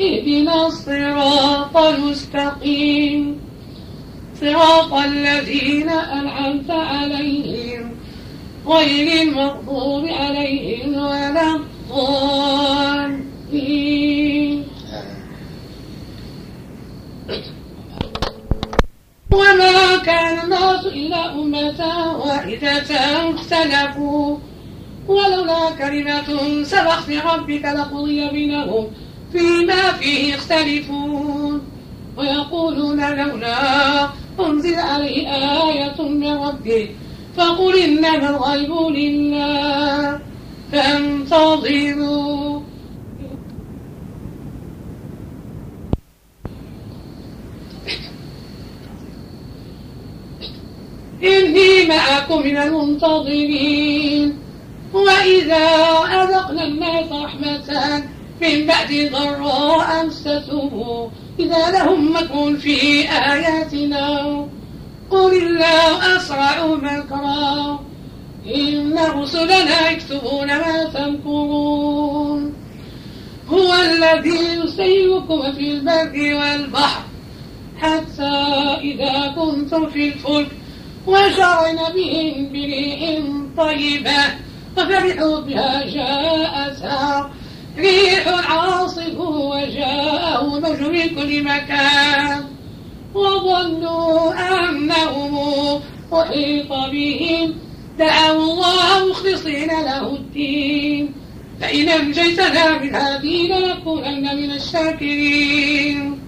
اهدنا 0.00 0.66
الصراط 0.66 1.76
المستقيم. 1.76 3.40
صراط 4.40 4.92
الذين 4.92 5.88
أنعمت 5.88 6.70
عليهم. 6.70 7.90
غير 8.66 9.22
المغضوب 9.22 10.04
عليهم 10.06 10.94
ولا 10.94 11.56
الضالين. 11.56 12.78
وما 19.32 19.96
كان 20.04 20.44
الناس 20.44 20.86
إلا 20.86 21.32
أمة 21.32 21.80
واحدة 22.16 22.90
اختلفوا. 23.34 24.36
ولولا 25.08 25.70
كلمة 25.78 26.28
سبقت 26.64 27.10
ربك 27.10 27.64
لقضي 27.64 28.28
بينهم. 28.28 28.86
فيما 29.32 29.92
فيه 29.92 30.34
يختلفون 30.34 31.62
ويقولون 32.16 33.00
لولا 33.16 34.08
أنزل 34.40 34.74
عليه 34.74 35.28
آية 35.28 36.08
من 36.08 36.32
ربه 36.32 36.88
فقل 37.36 37.78
إنما 37.78 38.30
الغيب 38.30 38.72
لله 38.72 40.20
فانتظروا. 40.72 42.60
إني 51.22 51.86
معكم 51.88 52.38
من 52.46 52.56
المنتظرين. 52.56 54.38
وإذا 54.92 55.66
أذقنا 56.22 56.64
الناس 56.64 57.12
رحمة 57.12 58.02
من 58.42 58.66
بعد 58.66 59.10
ضراء 59.12 60.00
أمستهم 60.00 61.10
إذا 61.38 61.70
لهم 61.70 62.16
مكر 62.16 62.56
في 62.56 63.08
آياتنا. 63.10 64.46
قل 65.10 65.32
الله 65.42 66.16
أسرع 66.16 66.66
مكرا 66.66 67.80
إن 68.54 68.98
رسلنا 68.98 69.90
يكتبون 69.90 70.46
ما 70.46 70.84
تمكرون. 70.84 72.54
هو 73.48 73.74
الذي 73.74 74.60
يسيركم 74.64 75.52
في 75.52 75.70
البر 75.72 76.34
والبحر 76.34 77.02
حتى 77.78 78.36
إذا 78.80 79.34
كنتم 79.36 79.86
في 79.90 80.08
الفلك 80.08 80.48
وشرن 81.06 81.78
بهم 81.94 82.52
بريح 82.52 83.22
طيبة 83.56 84.20
وفرحوا 84.76 85.40
بها 85.40 85.86
جاءتها 85.86 87.30
ريح 87.78 88.50
عاصف 88.50 89.18
وجاءه 89.18 90.60
موج 90.60 90.80
من 90.80 91.08
كل 91.08 91.42
مكان 91.42 92.44
وظنوا 93.14 94.32
أنهم 94.32 95.38
أحيط 96.12 96.72
بهم. 96.92 97.54
دعوا 97.98 98.42
الله 98.42 99.10
مخلصين 99.10 99.68
له 99.68 100.06
الدين. 100.14 101.14
فإن 101.60 101.88
أنجيتنا 101.88 102.78
من 102.78 102.94
هذه 102.94 103.48
لنكونن 103.48 104.36
من 104.36 104.50
الشاكرين. 104.50 106.20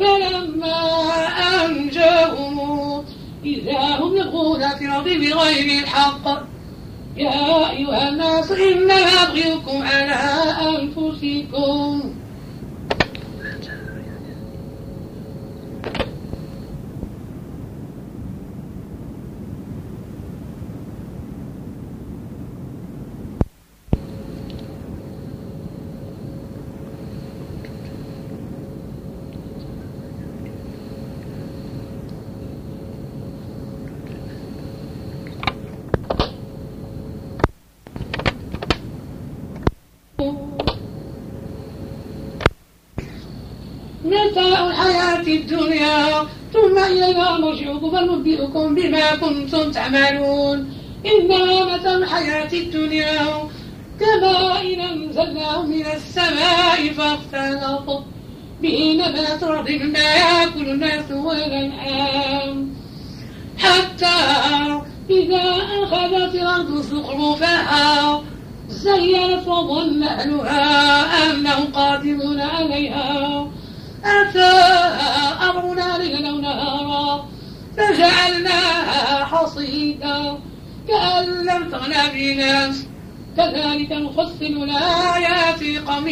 فلما 0.00 0.82
أنجاهم 1.64 3.04
إذا 3.44 3.80
هم 3.80 4.16
يبغون 4.16 4.68
في 4.68 4.84
الأرض 4.84 5.04
بغير 5.04 5.82
الحق 5.82 6.53
يا 7.16 7.70
أيها 7.70 8.08
الناس 8.08 8.50
إنما 8.50 8.94
أبغيكم 8.94 9.82
على 9.82 10.14
أنفسكم 10.68 12.14
متاع 44.04 44.66
الحياة 44.66 45.13
الدنيا 45.28 46.22
ثم 46.52 46.78
إلينا 46.78 47.38
مرجعكم 47.38 47.90
فننبئكم 47.90 48.74
بما 48.74 49.16
كنتم 49.16 49.70
تعملون. 49.70 50.72
إنما 51.06 51.76
متاع 51.76 51.94
الحياة 51.94 52.52
الدنيا 52.52 53.48
كما 54.00 54.60
إن 54.60 54.80
أنزلناه 54.80 55.62
من 55.62 55.86
السماء 55.86 56.92
فاختلط 56.96 58.04
به 58.62 59.02
نبات 59.02 59.42
الأرض 59.42 59.70
مما 59.70 59.98
يأكل 59.98 60.68
الناس 60.70 61.10
والأنعام. 61.10 62.74
حتى 63.58 64.16
إذا 65.10 65.44
أخذت 65.82 66.34
الأرض 66.34 66.76
زخرفها 66.76 68.22
زينت 68.68 69.48
وظن 69.48 70.02
أهلها 70.02 71.30
أنهم 71.30 71.64
قادرون 71.72 72.40
عليها. 72.40 73.43
أتى 74.04 74.54
أمرنا 75.50 75.98
ليلا 75.98 76.30
أو 76.30 76.38
نهارا 76.38 77.28
فجعلناها 77.76 79.24
حصيدا 79.24 80.38
كأن 80.88 81.24
لم 81.24 81.70
تغن 81.70 81.94
بالناس 82.12 82.86
كذلك 83.36 83.92
نفصل 83.92 84.42
الآيات 84.42 85.62
لقوم 85.62 86.08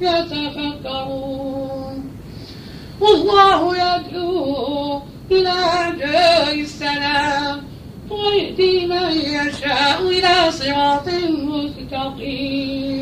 يتفكرون. 0.00 1.96
والله 3.00 3.76
يدعو 3.76 5.02
إلى 5.30 5.58
دار 5.98 6.52
السلام 6.52 7.62
ويهدي 8.10 8.86
من 8.86 9.10
يشاء 9.10 10.02
إلى 10.02 10.52
صراط 10.52 11.08
مستقيم. 11.48 13.01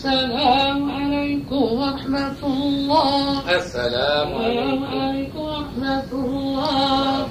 السلام 0.00 0.90
عليكم 0.90 1.62
ورحمة 1.62 2.40
الله. 2.42 3.56
السلام 3.56 4.28
عليكم. 4.34 5.38
ورحمة 5.38 6.10
الله. 6.12 7.28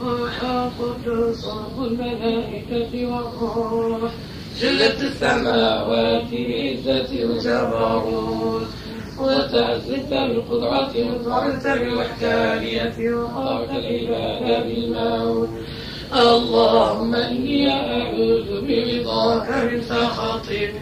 روح 0.00 0.36
القدس 0.42 1.42
رب 1.46 1.78
الملائكة 1.84 2.92
والروح. 3.06 4.12
جلت 4.60 5.00
السماوات 5.02 6.30
بعزة 6.30 7.10
الجبروت. 7.10 8.68
وتعزت 9.18 10.06
بالقدرة 10.10 10.94
وانفعلت 10.94 11.66
بالوحدانية 11.66 12.98
وقرت 13.14 13.70
العباد 13.70 14.66
بالموت. 14.66 15.48
اللهم 16.12 17.14
إني 17.14 17.72
أعوذ 17.72 18.48
برضاك 18.64 19.48
من 19.72 19.82
سخطك 19.82 20.72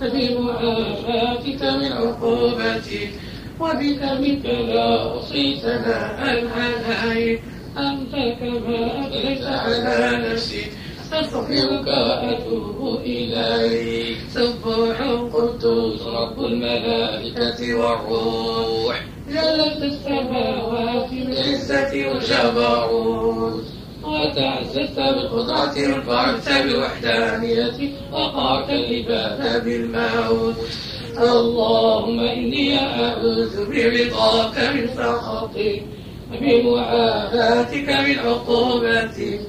بمعافاتك 0.00 1.62
من 1.62 1.92
عقوبتك 1.92 3.10
وبك 3.60 4.02
منك 4.20 4.44
لا 4.44 5.18
أحصي 5.18 5.56
ثناء 5.62 6.46
عليك 6.58 7.42
أنت 7.78 8.12
كما 8.40 9.06
أثنيت 9.06 9.42
على 9.42 10.32
نفسي 10.32 10.66
أستغفرك 11.12 11.86
وأتوب 11.86 13.00
إليك. 13.04 14.16
سبح 14.34 14.98
قدوس 15.32 16.02
رب 16.02 16.44
الملائكة 16.44 17.74
والروح. 17.74 19.02
جلت 19.28 19.82
السماوات 19.82 21.10
بعزة 21.12 21.92
وجبروت. 22.10 23.64
وتعززت 24.12 24.96
بالقدرة 24.96 25.76
وانفعلت 25.88 26.48
بالوحدانية 26.48 27.78
وقعت 28.12 28.70
العباد 28.70 29.64
بالموت. 29.64 30.56
اللهم 31.18 32.20
إني 32.20 32.78
أعوذ 32.78 33.54
برضاك 33.70 34.56
من 34.74 34.84
سخطك 34.96 35.82
وبمعافاتك 36.32 37.88
من 38.06 38.18
عقوبتك 38.18 39.40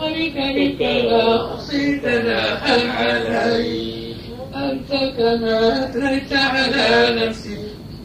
وبك 0.00 0.36
منك 0.56 0.80
لا 0.80 1.54
أحصي 1.54 1.96
ثناء 2.04 2.64
عليك. 2.98 4.16
أنت 4.54 4.90
كما 5.18 5.84
أثنيت 5.84 6.32
على 6.32 6.88
نفسي 7.20 7.58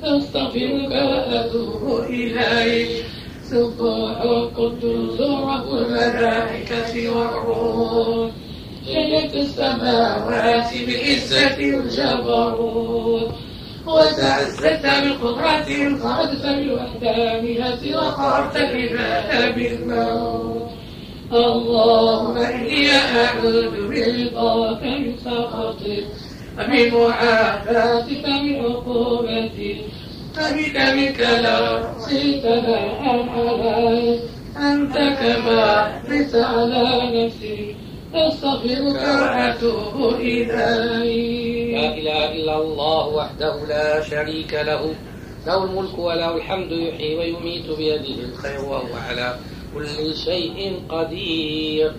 أستغفرك 0.03 0.91
وأتوب 0.91 2.05
إليك. 2.09 3.05
سبح 3.53 4.21
القدوس 4.21 5.19
رب 5.21 5.67
الملائكة 5.73 6.93
والروح. 7.09 8.31
جلت 8.87 9.33
السماوات 9.35 10.69
بعزة 10.87 11.57
الجبروت 11.57 13.31
وتعزت 13.87 14.83
بالقدرة 14.83 15.67
انقعدت 15.87 16.45
بالوحدانية 16.45 17.97
وقهرت 17.97 18.55
العباد 18.55 19.55
بالموت. 19.55 20.69
اللهم 21.33 22.37
إني 22.37 22.91
أعوذ 22.91 23.65
برضاك 23.89 24.83
من 24.83 25.13
سخطك 25.25 26.05
وبمعافاتك 26.57 28.25
من 28.43 28.55
عقوبتك. 28.65 29.77
فبك 30.35 30.77
منك 30.97 31.19
لا 31.19 31.93
ثناء 32.43 33.01
عليك 33.67 34.21
أنت 34.57 34.93
كما 34.93 35.97
أثنيت 35.97 36.35
على 36.35 37.25
نفسي 37.25 37.75
أستغفرك 38.13 39.01
وأتوب 39.21 40.15
إليك. 40.19 40.49
لا 40.49 41.87
إله 41.97 42.31
إلا 42.31 42.55
الله 42.57 43.07
وحده 43.07 43.65
لا 43.65 44.01
شريك 44.01 44.53
له 44.53 44.93
له 45.47 45.63
الملك 45.63 45.99
وله 45.99 46.35
الحمد 46.35 46.71
يحيي 46.71 47.17
ويميت 47.17 47.67
بيده 47.77 48.17
الخير 48.29 48.59
وهو 48.59 48.93
على 49.09 49.35
كل 49.73 50.15
شيء 50.15 50.79
قدير. 50.89 51.91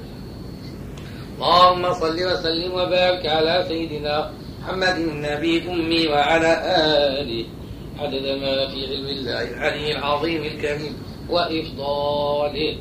اللهم 1.35 1.93
صل 1.93 2.19
وسلم 2.31 2.73
وبارك 2.73 3.27
على 3.27 3.65
سيدنا 3.69 4.31
محمد 4.63 4.97
النبي 4.99 5.59
الأمي 5.59 6.09
وعلى 6.09 6.53
آله. 7.21 7.45
عدد 7.99 8.27
ما 8.27 8.69
في 8.69 8.87
علم 8.87 9.07
الله 9.07 9.43
العلي 9.51 9.99
العظيم 9.99 10.43
الكريم 10.43 10.95
وإفضاله. 11.31 12.77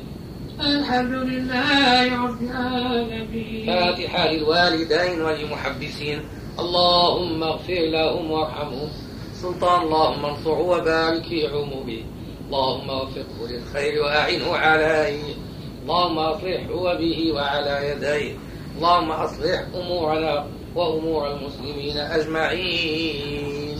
الحمد 0.60 1.12
لله 1.12 2.26
رب 2.26 2.42
العالمين. 2.42 3.66
فاتحة 3.66 4.30
للوالدين 4.30 5.22
وللمحبسين 5.22 6.20
اللهم 6.58 7.42
اغفر 7.42 7.80
لهم 7.92 8.30
وارحمهم. 8.30 8.88
سلطان 9.34 9.82
اللهم 9.82 10.24
انصره 10.24 10.60
وبارك 10.60 11.24
في 11.24 11.46
عمره 11.46 12.02
اللهم 12.46 12.90
وفقه 12.90 13.38
للخير 13.50 14.02
وأعنه 14.02 14.56
عليه. 14.56 15.34
اللهم 15.82 16.18
أصلحه 16.18 16.72
وبه 16.72 17.32
وعلى 17.32 17.90
يديه. 17.90 18.34
اللهم 18.76 19.10
أصلح 19.10 19.64
أمورنا 19.74 20.46
وأمور 20.74 21.30
المسلمين 21.30 21.96
أجمعين. 21.98 23.73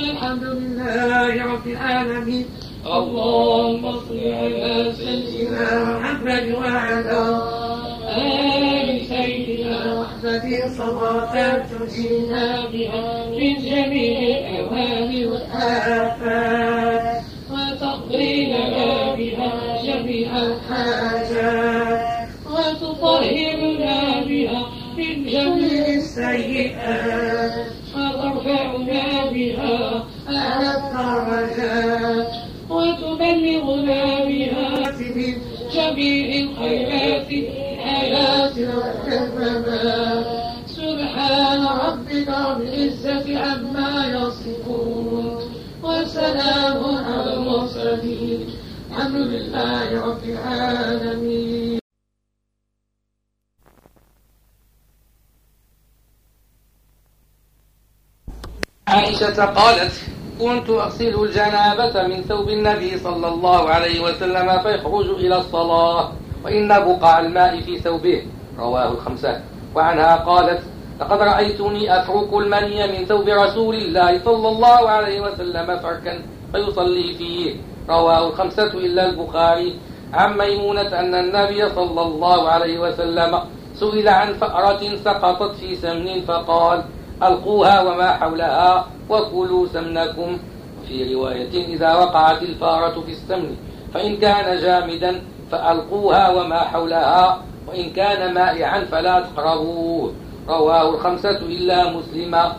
الحمد 0.00 0.44
لله 0.44 1.44
رب 1.52 1.66
العالمين. 1.66 2.44
اللهم 2.86 3.82
صل 4.08 4.20
على 4.20 4.92
سيدنا 4.96 5.84
محمد 5.84 6.46
وعلى 6.58 7.22
آل 8.16 8.88
سيدنا 9.08 9.78
محمد 10.00 10.46
صلاة 10.78 11.64
تجينا 11.72 12.46
بها 12.72 13.06
من 13.30 13.54
جميع 13.70 14.16
الأهوال 14.36 15.10
والآفات. 15.32 17.18
وتقضي 17.50 18.34
لنا 18.52 19.14
بها 19.14 19.52
جميع 19.82 20.30
الحاجات. 20.36 22.28
وتطهرنا 22.52 23.98
بها 24.28 24.60
من 24.98 25.14
جميع 25.24 25.84
السيئات. 25.88 27.35
تذكرنا 30.56 32.26
وتبلغنا 32.70 34.24
بآياته 34.24 35.18
جميع 35.74 36.26
الخيرات. 36.44 37.30
الآيات 37.30 38.56
والكرمات 38.58 40.26
سبحان 40.66 41.60
ربك 41.84 42.28
رب 42.28 42.60
العزة 42.60 43.26
عما 43.38 43.92
يصفون. 44.06 45.26
وسلام 45.82 46.80
على 47.06 47.34
المرسلين. 47.34 48.40
الحمد 48.90 49.16
لله 49.16 49.88
رب 50.06 50.24
العالمين. 50.24 51.78
عائشة 58.88 59.44
قالت 59.44 59.94
كنت 60.40 60.70
أغسل 60.70 61.14
الجنابة 61.24 62.02
من 62.08 62.22
ثوب 62.22 62.48
النبي 62.48 62.98
صلى 62.98 63.28
الله 63.28 63.68
عليه 63.70 64.00
وسلم 64.00 64.58
فيخرج 64.62 65.08
إلى 65.10 65.36
الصلاة 65.38 66.12
وإن 66.44 66.68
بقع 66.68 67.18
الماء 67.18 67.60
في 67.60 67.78
ثوبه. 67.78 68.22
رواه 68.58 68.88
الخمسة. 68.92 69.40
وعنها 69.74 70.16
قالت 70.16 70.62
لقد 71.00 71.20
رأيتني 71.22 72.00
أفرك 72.00 72.32
المني 72.32 72.98
من 72.98 73.04
ثوب 73.06 73.28
رسول 73.28 73.74
الله 73.74 74.18
صلى 74.24 74.48
الله 74.48 74.88
عليه 74.88 75.20
وسلم 75.20 75.78
فركا 75.78 76.22
فيصلي 76.52 77.14
فيه. 77.14 77.56
رواه 77.88 78.28
الخمسة 78.28 78.72
إلا 78.74 79.08
البخاري. 79.10 79.74
عن 80.14 80.38
ميمونة 80.38 81.00
أن 81.00 81.14
النبي 81.14 81.68
صلى 81.68 82.02
الله 82.02 82.48
عليه 82.48 82.78
وسلم 82.78 83.40
سئل 83.74 84.08
عن 84.08 84.32
فأرة 84.32 84.96
سقطت 85.04 85.54
في 85.56 85.76
سمن 85.76 86.20
فقال 86.28 86.84
ألقوها 87.22 87.80
وما 87.80 88.10
حولها 88.12 88.86
وكلوا 89.10 89.66
سمنكم. 89.66 90.38
في 90.88 91.14
رواية 91.14 91.66
إذا 91.74 91.94
وقعت 91.94 92.42
الفارة 92.42 93.00
في 93.00 93.12
السمن 93.12 93.56
فإن 93.94 94.16
كان 94.16 94.60
جامدا 94.60 95.22
فألقوها 95.50 96.30
وما 96.30 96.58
حولها 96.58 97.42
وإن 97.68 97.90
كان 97.90 98.34
مائعا 98.34 98.80
فلا 98.84 99.20
تقربوه. 99.20 100.12
رواه 100.48 100.94
الخمسة 100.94 101.38
إلا 101.38 101.90
مسلما 101.90 102.52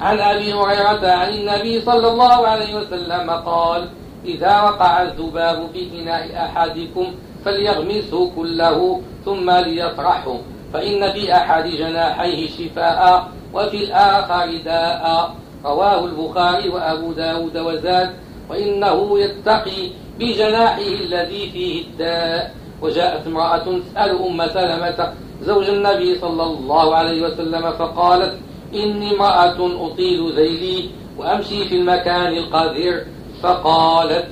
عن 0.00 0.20
أبي 0.20 0.52
هريرة 0.52 1.06
عن 1.10 1.28
النبي 1.28 1.80
صلى 1.80 2.08
الله 2.08 2.46
عليه 2.48 2.74
وسلم 2.74 3.30
قال 3.30 3.88
إذا 4.24 4.62
وقع 4.62 5.02
الذباب 5.02 5.68
في 5.72 6.02
إناء 6.02 6.36
أحدكم 6.36 7.06
فليغمسه 7.44 8.30
كله 8.36 9.00
ثم 9.24 9.50
ليطرحه 9.50 10.38
فإن 10.72 11.12
في 11.12 11.34
أحد 11.34 11.66
جناحيه 11.66 12.48
شفاء 12.48 13.28
وفي 13.54 13.84
الآخر 13.84 14.56
داء. 14.64 15.34
رواه 15.64 16.04
البخاري 16.04 16.68
وأبو 16.68 17.12
داود 17.12 17.56
وزاد. 17.56 18.10
وإنه 18.50 19.18
يتقي 19.18 19.90
بجناحه 20.18 20.92
الذي 21.06 21.50
فيه 21.50 21.84
الداء. 21.84 22.54
وجاءت 22.82 23.26
امرأة 23.26 23.58
تسأل 23.58 24.10
أم 24.26 24.46
سلمة 24.46 25.12
زوج 25.42 25.68
النبي 25.68 26.18
صلى 26.18 26.42
الله 26.42 26.96
عليه 26.96 27.22
وسلم 27.22 27.72
فقالت 27.72 28.34
إني 28.74 29.14
امرأة 29.16 29.86
أطيل 29.86 30.32
ذيلي 30.36 30.90
وأمشي 31.18 31.64
في 31.68 31.74
المكان 31.74 32.32
القذر. 32.36 33.04
فقالت 33.42 34.26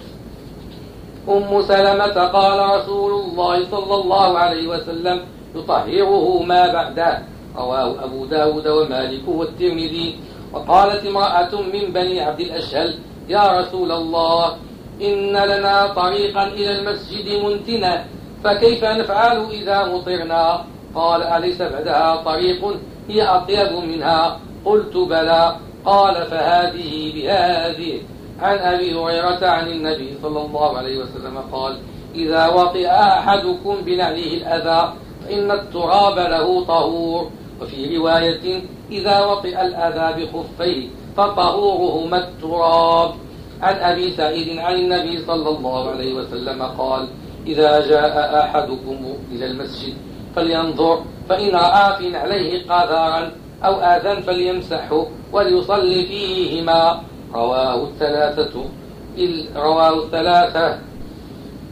أم 1.28 1.62
سلمة 1.62 2.16
قال 2.26 2.58
رسول 2.80 3.12
الله 3.12 3.64
صلى 3.70 3.94
الله 3.94 4.38
عليه 4.38 4.66
وسلم 4.68 5.20
يطهره 5.54 6.42
ما 6.42 6.72
بعده. 6.72 7.22
رواه 7.56 8.04
أبو 8.04 8.26
داود 8.26 8.68
ومالك 8.68 9.28
والترمذي. 9.28 10.18
وقالت 10.52 11.06
امرأة 11.06 11.60
من 11.60 11.92
بني 11.92 12.20
عبد 12.20 12.40
الأشهل 12.40 12.98
يا 13.28 13.60
رسول 13.60 13.92
الله 13.92 14.56
إن 15.02 15.36
لنا 15.36 15.86
طريقا 15.86 16.46
إلى 16.46 16.78
المسجد 16.78 17.44
منتنا 17.44 18.04
فكيف 18.44 18.84
نفعل 18.84 19.46
إذا 19.50 19.84
مطرنا؟ 19.84 20.64
قال 20.94 21.22
أليس 21.22 21.62
بعدها 21.62 22.16
طريق؟ 22.16 22.76
هي 23.08 23.22
أطيب 23.22 23.72
منها. 23.72 24.40
قلت 24.64 24.96
بلى. 24.96 25.56
قال 25.84 26.26
فهذه 26.26 27.12
بهذه. 27.14 28.00
عن 28.40 28.58
أبي 28.58 28.94
هريرة 28.94 29.46
عن 29.46 29.68
النبي 29.68 30.18
صلى 30.22 30.40
الله 30.40 30.78
عليه 30.78 30.98
وسلم 30.98 31.38
قال 31.52 31.78
إذا 32.14 32.46
وطئ 32.46 32.86
أحدكم 32.88 33.76
بنعله 33.86 34.34
الأذى 34.34 34.92
فإن 35.24 35.50
التراب 35.50 36.18
له 36.18 36.64
طهور. 36.64 37.30
وفي 37.60 37.96
رواية 37.96 38.62
إذا 38.90 39.24
وطئ 39.24 39.60
الأذى 39.60 40.08
بخفيه 40.24 40.88
فطهورهما 41.16 42.18
التراب. 42.18 43.10
عن 43.62 43.74
أبي 43.74 44.12
سعيد 44.12 44.58
عن 44.58 44.74
النبي 44.74 45.24
صلى 45.24 45.48
الله 45.48 45.90
عليه 45.90 46.14
وسلم 46.14 46.62
قال 46.62 47.08
إذا 47.46 47.88
جاء 47.88 48.40
أحدكم 48.40 48.98
إلى 49.32 49.46
المسجد 49.46 49.94
فلينظر 50.36 51.02
فإن 51.28 51.50
رأى 51.56 51.96
في 51.96 52.10
نعليه 52.10 52.68
قذارا 52.68 53.32
أو 53.64 53.74
آذى 53.80 54.22
فليمسحه 54.22 55.06
وليصلي 55.32 56.06
فيهما. 56.06 57.00
رواه 57.34 57.84
الثلاثة 57.84 58.54
رواه 59.56 60.04
الثلاثة 60.04 60.78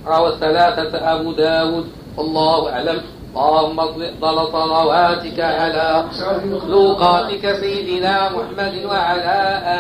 رواه 0.06 0.28
الثلاثة 0.28 0.92
أبو 1.12 1.32
داود 1.32 1.86
والله 2.16 2.72
أعلم. 2.72 3.00
اللهم 3.34 3.80
اطلق 3.80 4.52
صلواتك 4.52 5.40
على 5.40 6.04
مخلوقاتك 6.44 7.52
سيدنا 7.60 8.30
محمد 8.30 8.74
وعلى 8.84 9.38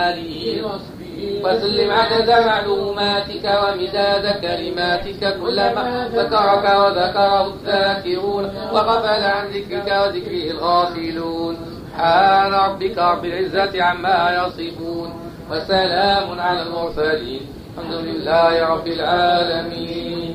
آله 0.08 0.62
وسلم 1.44 1.92
عدد 1.92 2.30
معلوماتك 2.30 3.44
ومداد 3.62 4.24
كلماتك 4.42 5.22
كلما 5.40 6.08
ذكرك 6.14 6.64
وذكره 6.80 7.46
الذاكرون 7.46 8.44
وغفل 8.72 9.24
عن 9.24 9.44
ذكرك 9.46 9.88
وذكره 10.02 10.50
الغافلون. 10.50 11.56
سبحان 11.94 12.52
ربك 12.52 12.98
رب 12.98 13.24
العزة 13.24 13.82
عما 13.82 14.20
يصفون 14.40 15.08
وسلام 15.50 16.40
على 16.40 16.62
المرسلين. 16.62 17.42
الحمد 17.78 17.94
لله 17.94 18.68
رب 18.68 18.86
العالمين. 18.86 20.34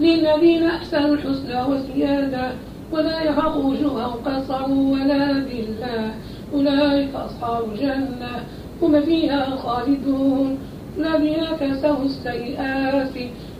للذين 0.00 0.62
أحسنوا 0.62 1.14
الحسنى 1.14 1.62
وزيادة 1.62 2.52
ولا 2.92 3.22
يخاف 3.22 3.56
وجوههم 3.56 4.16
قصر 4.24 4.70
ولا 4.70 5.32
ذلة. 5.32 6.14
أولئك 6.54 7.14
أصحاب 7.14 7.64
الجنة 7.72 8.44
هم 8.82 9.00
فيها 9.00 9.56
خالدون. 9.56 10.58
الذين 10.98 11.44
كسوا 11.60 12.04
السيئات 12.04 13.14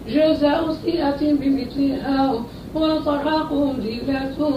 جزاء 0.09 0.72
سيئة 0.72 1.35
بمثلها 1.35 2.43
وترهقهم 2.74 3.76
ذلة. 3.81 4.51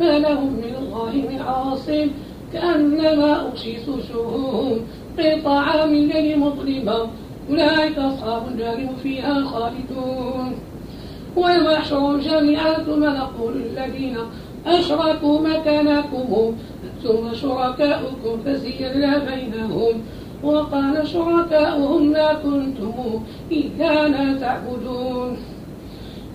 ما 0.00 0.18
لهم 0.18 0.52
من 0.52 0.74
الله 0.82 1.12
من 1.30 1.38
عاصم 1.40 2.08
كأنما 2.52 3.40
أغشيت 3.40 3.88
وجوههم 3.88 4.78
قطعا 5.18 5.86
من 5.86 6.08
ليل 6.08 6.38
مظلمة 6.38 7.08
أولئك 7.52 7.98
أصحاب 7.98 8.42
النار 8.48 8.88
فيها 9.02 9.44
خالدون. 9.44 10.52
ويوم 11.36 11.70
يحشرهم 11.70 12.20
جميعا 12.20 12.72
ثم 12.72 13.04
نقول 13.04 13.52
الذين 13.56 14.16
أشركوا 14.66 15.40
مكانكم. 15.40 16.54
ثم 17.02 17.34
شركاؤكم 17.34 18.34
فزينا 18.44 19.18
بينهم. 19.18 19.94
وقال 20.42 21.08
شركاؤهم 21.08 22.02
ما 22.12 22.32
كنتم 22.32 22.94
إيانا 23.52 24.38
تعبدون. 24.40 25.36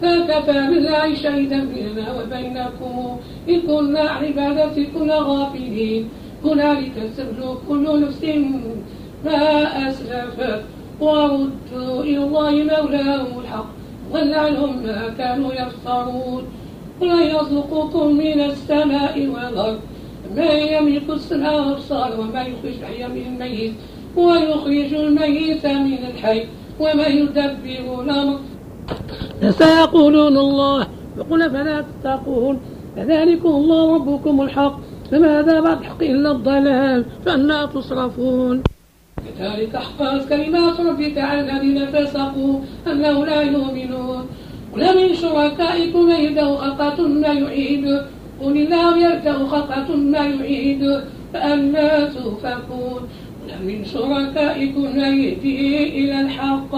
فكفى 0.02 0.68
بالله 0.70 1.16
شهيدا 1.16 1.60
بيننا 1.74 2.08
وبينكم. 2.18 3.18
إن 3.50 3.62
كنا 3.62 4.00
عن 4.00 4.26
عبادتكم 4.26 5.12
غافلين 5.12 6.10
هنالك 6.46 6.96
تبلو 7.18 7.58
كل 7.68 8.02
نفس 8.02 8.24
ما 9.26 9.42
أسلفت. 9.90 10.77
وردوا 11.00 12.04
إلى 12.04 12.18
الله 12.18 12.52
مولاهم 12.52 13.40
الحق 13.40 13.70
ضل 14.14 14.34
عنهم 14.34 14.84
ما 14.84 15.10
كانوا 15.18 15.54
يفترون. 15.54 16.44
ولا 17.02 17.22
يرزقكم 17.22 18.08
من 18.08 18.40
السماء 18.42 19.28
والأرض؟ 19.34 19.80
من 20.36 20.58
يملك 20.74 21.10
السمع 21.10 21.52
والأبصار 21.52 22.20
وما 22.20 22.42
يخرج 22.42 22.74
الحي 22.82 23.08
من 23.08 23.26
الميت؟ 23.26 23.74
ويخرج 24.16 24.94
الميت 24.94 25.66
من 25.66 25.98
الحي 26.12 26.44
وما 26.80 27.08
يدبر 27.08 28.02
الأمر. 28.02 28.40
فسيقولون 29.42 30.38
الله 30.38 30.88
فقل 31.18 31.50
فلا 31.50 31.86
تتقون؟ 31.88 32.60
فذلكم 32.96 33.50
الله 33.50 33.96
ربكم 33.96 34.42
الحق 34.42 34.80
فماذا 35.12 35.62
بعد 35.62 35.78
الحق 35.80 36.02
إلا 36.02 36.32
الضلال 36.32 37.06
فأنا 37.26 37.66
تصرفون. 37.66 38.64
كذلك 39.40 39.76
حقت 39.76 40.30
كلمات 40.30 40.80
ربك 40.80 41.18
على 41.18 41.40
الذين 41.40 41.86
فسقوا 41.86 42.60
أنه 42.88 43.26
لا 43.26 43.42
يؤمنون. 43.42 44.26
قل 44.74 44.84
من 44.98 45.14
شركائكم 45.14 46.02
من 46.06 46.16
يبدأ 46.16 46.56
خلقة 46.56 46.96
ثم 46.96 47.24
يعيد. 47.24 47.86
قل 48.42 48.58
الله 48.58 48.98
يبدأ 48.98 49.34
خلقة 49.34 49.84
ثم 49.84 50.16
يعيد. 50.16 51.02
فأنا 51.34 52.10
تؤفكون. 52.10 53.02
قل 53.42 53.66
من 53.66 53.86
شركائكم 53.86 54.82
من 54.82 55.24
يهدي 55.24 55.84
إلى 56.00 56.22
الحق. 56.22 56.72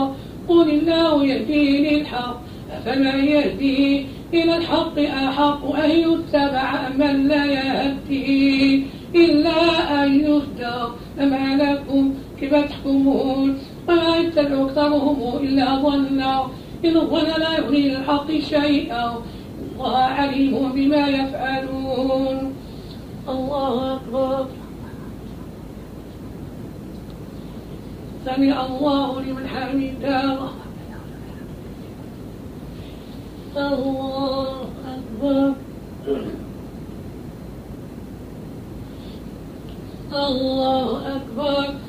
قل 0.47 0.69
الله 0.69 1.25
يهدي 1.25 1.89
للحق 1.89 2.41
أفمن 2.77 3.25
يهدي 3.25 4.05
إلى 4.33 4.57
الحق 4.57 4.99
أحق 4.99 5.75
أن 5.75 5.89
يتبع 5.89 6.89
من 6.97 7.27
لا 7.27 7.45
يهدي 7.45 8.83
إلا 9.15 9.59
أن 10.03 10.19
يهدى. 10.19 10.79
فما 11.17 11.45
لكم 11.63 12.13
كيف 12.39 12.55
تحكمون 12.55 13.57
وما 13.87 14.17
يتبع 14.17 14.65
أكثرهم 14.65 15.37
إلا 15.43 15.75
ظنا. 15.75 16.47
إن 16.85 16.97
الظن 16.97 17.27
لا 17.39 17.57
يغني 17.57 17.97
الحق 17.97 18.31
شيئا. 18.31 19.21
الله 19.75 19.97
عليم 19.97 20.71
بما 20.71 21.07
يفعلون. 21.07 22.53
الله 23.29 23.95
أكبر. 23.95 24.45
سمع 28.25 28.65
الله 28.65 29.21
لمن 29.21 29.47
حمده. 29.47 30.39
الله 33.57 34.67
أكبر. 34.95 35.53
الله 40.13 41.15
أكبر. 41.15 41.88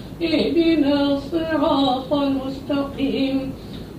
اهدنا 0.23 1.13
الصراط 1.13 2.13
المستقيم. 2.13 3.51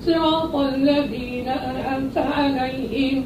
صراط 0.07 0.57
الذين 0.57 1.49
أنعمت 1.49 2.19
عليهم 2.19 3.25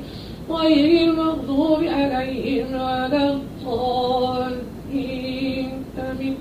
غير 0.50 1.08
المغضوب 1.08 1.84
عليهم 1.84 2.66
ولا 2.74 3.32
الضالين. 3.32 4.56
آمين. 5.98 6.36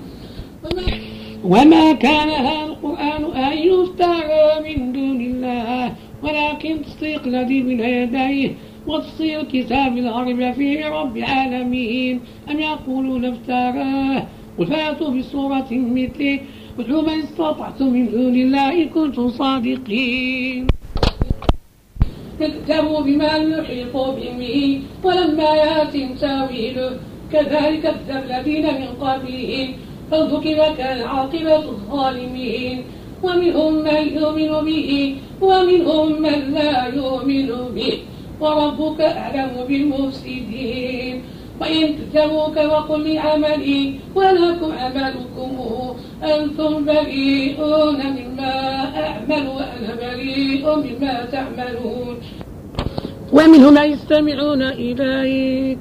وما 1.44 1.92
كان 1.92 2.28
هذا 2.28 2.66
القرآن 2.66 3.24
أن 3.36 3.58
يفترى 3.58 4.60
من 4.64 4.92
دون 4.92 5.20
الله 5.20 5.92
ولكن 6.22 6.82
تصديق 6.82 7.22
الذي 7.26 7.62
من 7.62 7.80
يديه 7.80 8.54
وتصير 8.86 9.42
كتاب 9.42 9.98
الغرب 9.98 10.52
فيه 10.52 10.88
رب 10.88 11.16
العالمين. 11.16 12.20
أم 12.50 12.58
يقولون 12.58 13.24
افتراه؟ 13.24 14.22
قل 14.58 14.66
فاتوا 14.66 15.10
بصورة 15.10 15.68
مثله 15.70 16.40
وادعوا 16.78 17.02
من 17.02 17.18
استطعتم 17.22 17.92
من 17.92 18.10
دون 18.10 18.34
الله 18.34 18.82
إن 18.82 18.88
كنتم 18.88 19.28
صادقين. 19.28 20.66
اكتبوا 22.40 23.00
بما 23.00 23.32
يحيط 23.36 23.96
بعلمه 23.96 24.80
ولما 25.04 25.50
ياتهم 25.64 26.14
تأويله. 26.14 26.90
كذلك 27.32 27.82
كذب 27.82 28.24
الذين 28.24 28.66
من 28.66 28.90
قبلهم. 29.00 29.68
فانظر 30.10 30.40
كيف 30.40 30.60
كان 30.78 30.98
عاقبة 31.02 31.56
الظالمين. 31.56 32.76
ومنهم 33.22 33.72
من 33.74 34.02
يؤمن 34.16 34.52
به 34.64 35.16
ومنهم 35.40 36.22
من 36.22 36.38
لا 36.54 36.86
يؤمن 36.86 37.48
به. 37.74 37.98
وربك 38.40 39.00
أعلم 39.00 39.52
بالمفسدين. 39.68 41.14
وإن 41.60 41.94
كذبوك 42.14 42.56
وقل 42.56 43.14
لعملي 43.14 43.94
ولكم 44.14 44.72
عملكم 44.78 45.50
أنتم 46.22 46.84
بريئون 46.84 47.96
مما 48.16 48.54
أعمل 49.04 49.48
وأنا 49.48 49.94
بريء 50.00 50.64
مما 50.76 51.24
تعملون. 51.32 52.16
ومنهم 53.32 53.74
من 53.74 53.92
يستمعون 53.92 54.62
إليك. 54.62 55.78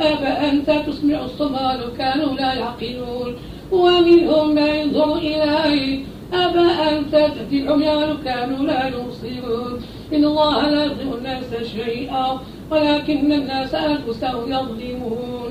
أفأنت 0.00 0.70
تسمع 0.86 1.24
الصمال 1.24 1.80
كانوا 1.98 2.34
لا 2.34 2.52
يعقلون. 2.54 3.36
ومنهم 3.72 4.54
من 4.54 4.66
ينظر 4.66 5.16
إليك. 5.16 6.06
أفأنت 6.34 7.12
تهدي 7.12 7.62
العميان 7.62 8.16
كانوا 8.24 8.66
لا 8.66 8.86
يبصرون. 8.86 9.72
إن 10.14 10.24
الله 10.24 10.70
لا 10.70 10.84
يظلم 10.84 11.12
الناس 11.18 11.50
شيئا 11.76 12.26
ولكن 12.70 13.32
الناس 13.32 13.74
أنفسهم 13.74 14.52
يظلمون. 14.52 15.50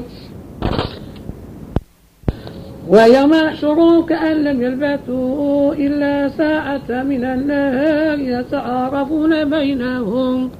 ويوم 2.87 3.33
يحشرون 3.33 4.05
كأن 4.05 4.43
لم 4.43 4.61
يلبثوا 4.61 5.73
إلا 5.73 6.29
ساعة 6.29 7.03
من 7.03 7.23
النهار 7.23 8.19
يتعارفون 8.19 9.49
بينهم. 9.49 10.51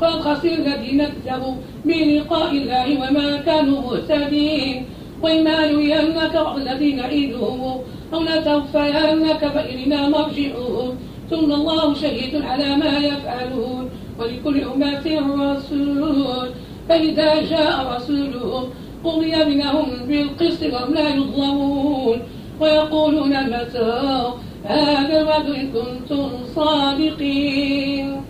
قد 0.00 0.10
خسر 0.10 0.48
الذين 0.48 1.04
كذبوا 1.04 1.54
بلقاء 1.84 2.50
الله 2.50 2.86
وما 3.00 3.36
كانوا 3.36 3.80
مهتدين. 3.80 4.86
وإما 5.22 5.66
نرينك 5.66 6.32
بعض 6.34 6.56
الذين 6.56 6.96
نعيدهم 6.96 7.80
أو 8.14 8.22
نتوفينك 8.22 9.42
فإلينا 9.54 10.08
مرجعهم 10.08 10.98
ثم 11.30 11.52
الله 11.52 11.94
شهيد 11.94 12.42
على 12.42 12.76
ما 12.76 12.98
يفعلون 12.98 13.90
ولكل 14.18 14.64
أمة 14.64 15.04
رسول 15.52 16.48
فإذا 16.88 17.42
جاء 17.42 17.96
رسولهم 17.96 18.64
قضي 19.04 19.44
بينهم 19.44 19.86
بالقسط 20.08 20.62
وهم 20.62 20.94
لا 20.94 21.08
يظلمون. 21.08 22.18
ويقولون 22.60 23.44
متى 23.50 24.32
هذا 24.64 25.20
الوعد 25.20 25.46
إن 25.50 25.72
كنتم 25.72 26.30
صادقين. 26.54 28.22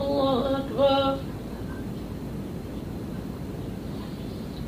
الله 0.00 0.40
أكبر. 0.56 1.16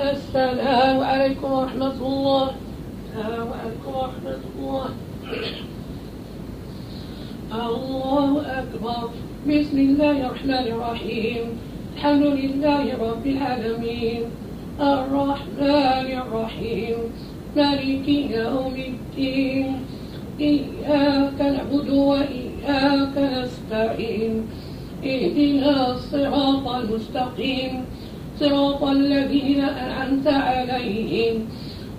السلام 0.00 1.00
عليكم 1.00 1.52
ورحمة 1.52 1.92
الله. 2.00 2.50
السلام 3.04 3.48
عليكم 3.52 3.90
ورحمة 3.94 4.40
الله. 4.56 4.88
الله 7.52 8.42
أكبر. 8.58 9.10
بسم 9.48 9.78
الله 9.78 10.16
الرحمن 10.26 10.66
الرحيم. 10.72 11.44
الحمد 11.96 12.22
لله 12.22 12.84
رب 12.96 13.26
العالمين. 13.26 14.22
الرحمن 14.80 16.08
الرحيم. 16.24 16.96
مالك 17.56 18.08
يوم 18.08 18.76
الدين. 18.76 19.84
إياك 20.40 21.38
نعبد 21.40 21.88
وإياك 21.88 23.14
نستعين. 23.16 24.48
اهدنا 25.04 25.92
الصراط 25.92 26.68
المستقيم. 26.68 27.84
صراط 28.40 28.82
الذين 28.84 29.60
أنعمت 29.60 30.26
عليهم 30.26 31.44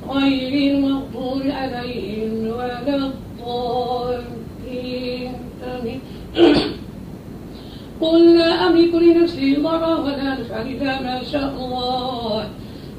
غير 0.09 0.73
المغضوب 0.73 1.41
عليهم 1.45 2.47
ولا 2.47 2.95
الضالين. 2.95 4.21
آمين. 5.63 5.99
قل 8.01 8.37
لا 8.37 8.67
أملك 8.67 8.95
لنفسي 8.95 9.55
ضرا 9.55 9.95
ولا 9.99 10.33
نفعا 10.41 10.61
إلا 10.61 11.01
ما 11.01 11.23
شاء 11.31 11.53
الله. 11.59 12.49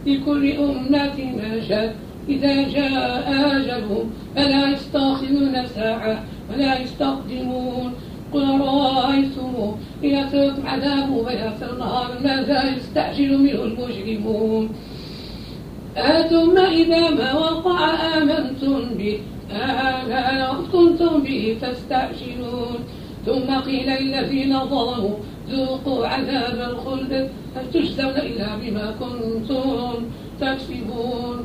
لكل 0.07 0.53
أمة 0.53 1.19
ما 1.43 1.61
شاء. 1.69 1.95
إذا 2.29 2.69
جاء 2.69 3.27
أجلهم 3.57 4.11
فلا 4.37 4.71
يستأخرون 4.71 5.67
ساعة 5.75 6.25
ولا 6.51 6.79
يستقدمون. 6.79 7.93
قل 8.35 8.61
رأيتم 8.61 9.77
إن 10.05 10.15
أتاكم 10.15 10.67
عذاب. 10.67 11.25
بيات 11.29 11.61
النهار 11.73 12.09
ماذا 12.25 12.77
يستعجل 12.77 13.39
منه 13.39 13.63
المجرمون. 13.63 14.69
أثم 15.97 16.59
إذا 16.59 17.11
ما 17.11 17.35
وقع 17.35 17.79
آمنتم 18.17 18.81
به. 18.99 19.19
آلا 19.51 20.53
كنتم 20.73 21.23
به 21.23 21.57
تستعجلون. 21.63 22.77
ثم 23.27 23.49
قيل 23.67 23.89
للذين 24.03 24.53
ظلموا 24.59 25.17
ذوقوا 25.51 26.07
عذاب 26.07 26.59
الخلد. 26.71 27.13
هل 27.57 27.65
تجزون 27.73 28.17
إلا 28.29 28.57
بما 28.57 28.95
كنتم 29.01 29.95
تكسبون؟ 30.41 31.37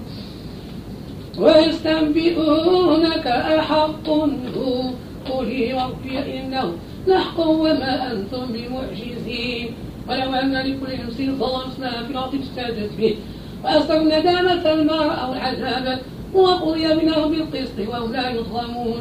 ويستنبئونك 1.40 3.28
أحق 3.28 4.10
هو 4.58 4.84
قل 5.32 5.74
ربي 5.74 6.40
إنه 6.40 6.74
لحق 7.08 7.40
وما 7.40 8.12
أنتم 8.12 8.46
بمعجزين. 8.50 9.72
ولو 10.10 10.34
أن 10.34 10.54
لكل 10.54 11.06
نفس 11.08 11.18
ظلمت 11.18 11.80
ما 11.80 12.04
في 12.04 12.12
الأرض 12.12 12.36
افتدت 12.36 12.92
به. 12.98 13.16
وأصدر 13.64 13.98
الندامة 13.98 14.74
الماء 14.74 15.24
أو 15.24 15.34
العذاب. 15.34 16.00
وقضي 16.34 16.96
بينهم 16.96 17.32
بالقسط 17.32 17.80
وهم 17.88 18.12
لا 18.14 18.30
يظلمون. 18.30 19.00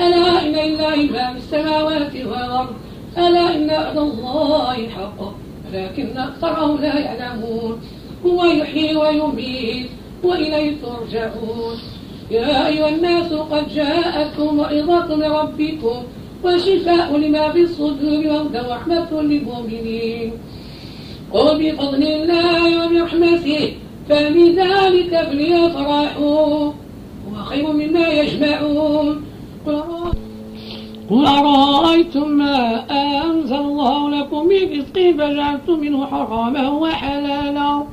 ألا 0.00 0.42
إن 0.42 0.52
لله 0.52 0.96
ما 0.96 1.32
في 1.32 1.38
السماوات 1.38 2.16
والأرض؟ 2.16 2.74
ألا 3.18 3.54
إن 3.54 3.70
وعد 3.70 3.98
الله 3.98 4.88
حق. 4.88 5.20
ولكن 5.72 6.18
أكثرهم 6.18 6.80
لا 6.80 6.98
يعلمون. 6.98 7.80
هو 8.26 8.44
يحيي 8.44 8.96
ويميت. 8.96 9.86
وإليه 10.24 10.76
ترجعون. 10.82 11.78
يا 12.30 12.66
أيها 12.68 12.88
الناس 12.88 13.32
قد 13.32 13.68
جاءتكم 13.74 14.54
موعظة 14.56 15.16
من 15.16 15.22
ربكم 15.22 15.96
وشفاء 16.44 17.16
لما 17.16 17.52
في 17.52 17.60
الصدور 17.62 18.22
وهدى 18.26 18.60
ورحمة 18.68 19.22
للمؤمنين. 19.22 20.32
قل 21.32 21.46
بفضل 21.58 22.02
الله 22.02 22.86
وبرحمته 22.86 23.72
فبذلك 24.08 25.12
فليفرحوا. 25.28 26.72
خير 27.44 27.66
مما 27.72 28.08
يجمعون. 28.08 29.24
قل 31.10 31.26
أرأيتم 31.26 32.28
ما 32.28 32.84
أنزل 33.24 33.56
الله 33.56 34.10
لكم 34.10 34.46
من 34.46 34.62
رزق 34.72 34.96
فجعلتم 35.18 35.80
منه 35.80 36.06
حراما 36.06 36.70
وحلالا؟ 36.70 37.86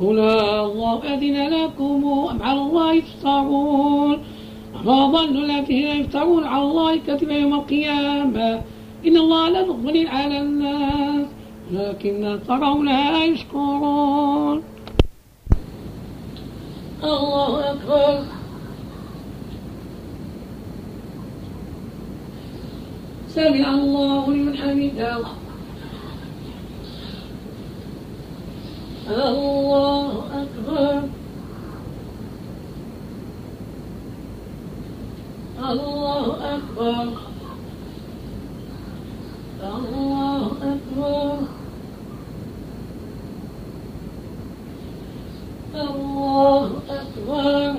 قل 0.00 0.18
الله 0.18 1.02
أذن 1.14 1.36
لكم 1.54 2.28
أم 2.30 2.42
على 2.42 2.60
الله 2.60 3.00
تفترون 3.00 4.18
وما 4.84 5.06
ظن 5.12 5.36
الذين 5.36 5.86
يفترون 5.86 6.44
على 6.44 6.62
الله 6.62 6.96
كتب 6.96 7.30
يوم 7.30 7.54
القيامة 7.54 8.60
إن 9.06 9.16
الله 9.16 9.48
لا 9.48 9.60
يغفر 9.60 10.06
على 10.08 10.40
الناس 10.40 11.26
لكن 11.72 12.38
ترون 12.48 12.86
لا 12.86 13.24
يشكرون. 13.24 14.62
الله 17.04 17.70
أكبر. 17.70 18.24
سمع 23.28 23.74
الله 23.74 24.30
لمن 24.30 24.56
حمده. 24.56 25.43
الله 29.08 30.10
أكبر. 30.32 31.08
الله 35.70 36.54
أكبر. 36.54 37.08
الله 39.62 40.46
أكبر. 40.46 41.38
الله 45.74 46.70
أكبر. 46.90 47.74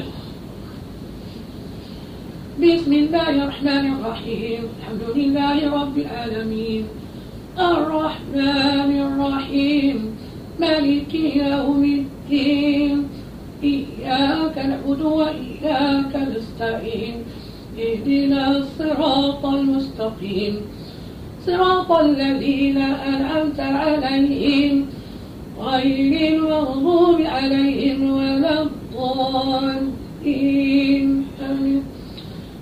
بسم 2.60 2.94
الله 2.94 3.30
الرحمن 3.30 3.94
الرحيم. 3.94 4.68
الحمد 4.80 5.04
لله 5.16 5.82
رب 5.82 5.98
العالمين. 5.98 6.88
الرحمن 7.60 8.92
الرحيم. 9.02 10.25
مالك 10.60 11.14
يوم 11.14 11.84
الدين. 11.84 13.08
إياك 13.64 14.58
نعبد 14.58 15.02
وإياك 15.02 16.16
نستعين. 16.16 17.24
اهدنا 17.80 18.58
الصراط 18.58 19.46
المستقيم. 19.46 20.56
صراط 21.46 21.92
الذين 21.92 22.78
أنعمت 22.78 23.60
عليهم. 23.60 24.86
غير 25.60 26.36
المغضوب 26.36 27.22
عليهم 27.22 28.12
ولا 28.12 28.62
الضالين. 28.62 29.90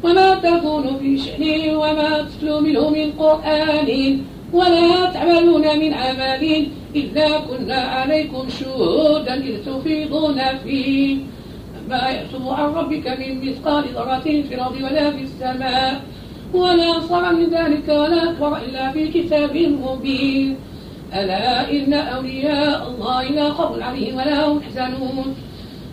وما 0.03 0.35
تكون 0.35 0.97
في 0.99 1.17
شأن 1.17 1.75
وما 1.75 2.21
تتلو 2.21 2.59
منه 2.59 2.89
من 2.89 3.11
قرآن. 3.19 4.17
ولا 4.53 5.05
تعملون 5.13 5.79
من 5.79 5.93
عمل. 5.93 6.67
إلا 6.95 7.39
كنا 7.39 7.75
عليكم 7.75 8.49
شهودا 8.59 9.33
إذ 9.33 9.65
تفيضون 9.65 10.41
فيه 10.63 11.17
ما 11.89 12.09
يأتوا 12.09 12.53
عن 12.53 12.69
ربك 12.73 13.07
من 13.07 13.49
مثقال 13.49 13.83
ذرة 13.95 14.19
في 14.19 14.55
الأرض 14.55 14.75
ولا 14.75 15.11
في 15.11 15.23
السماء 15.23 16.01
ولا 16.53 16.97
أصغر 16.97 17.33
من 17.33 17.45
ذلك 17.45 17.87
ولا 17.87 18.31
أكبر 18.31 18.57
إلا 18.57 18.91
في 18.91 19.07
كتاب 19.07 19.57
مبين 19.57 20.55
ألا 21.13 21.71
إن 21.71 21.93
أولياء 21.93 22.89
الله 22.89 23.23
لا 23.23 23.49
خوف 23.49 23.81
عليهم 23.81 24.15
ولا 24.15 24.47
هم 24.47 24.59
يحزنون 24.59 25.35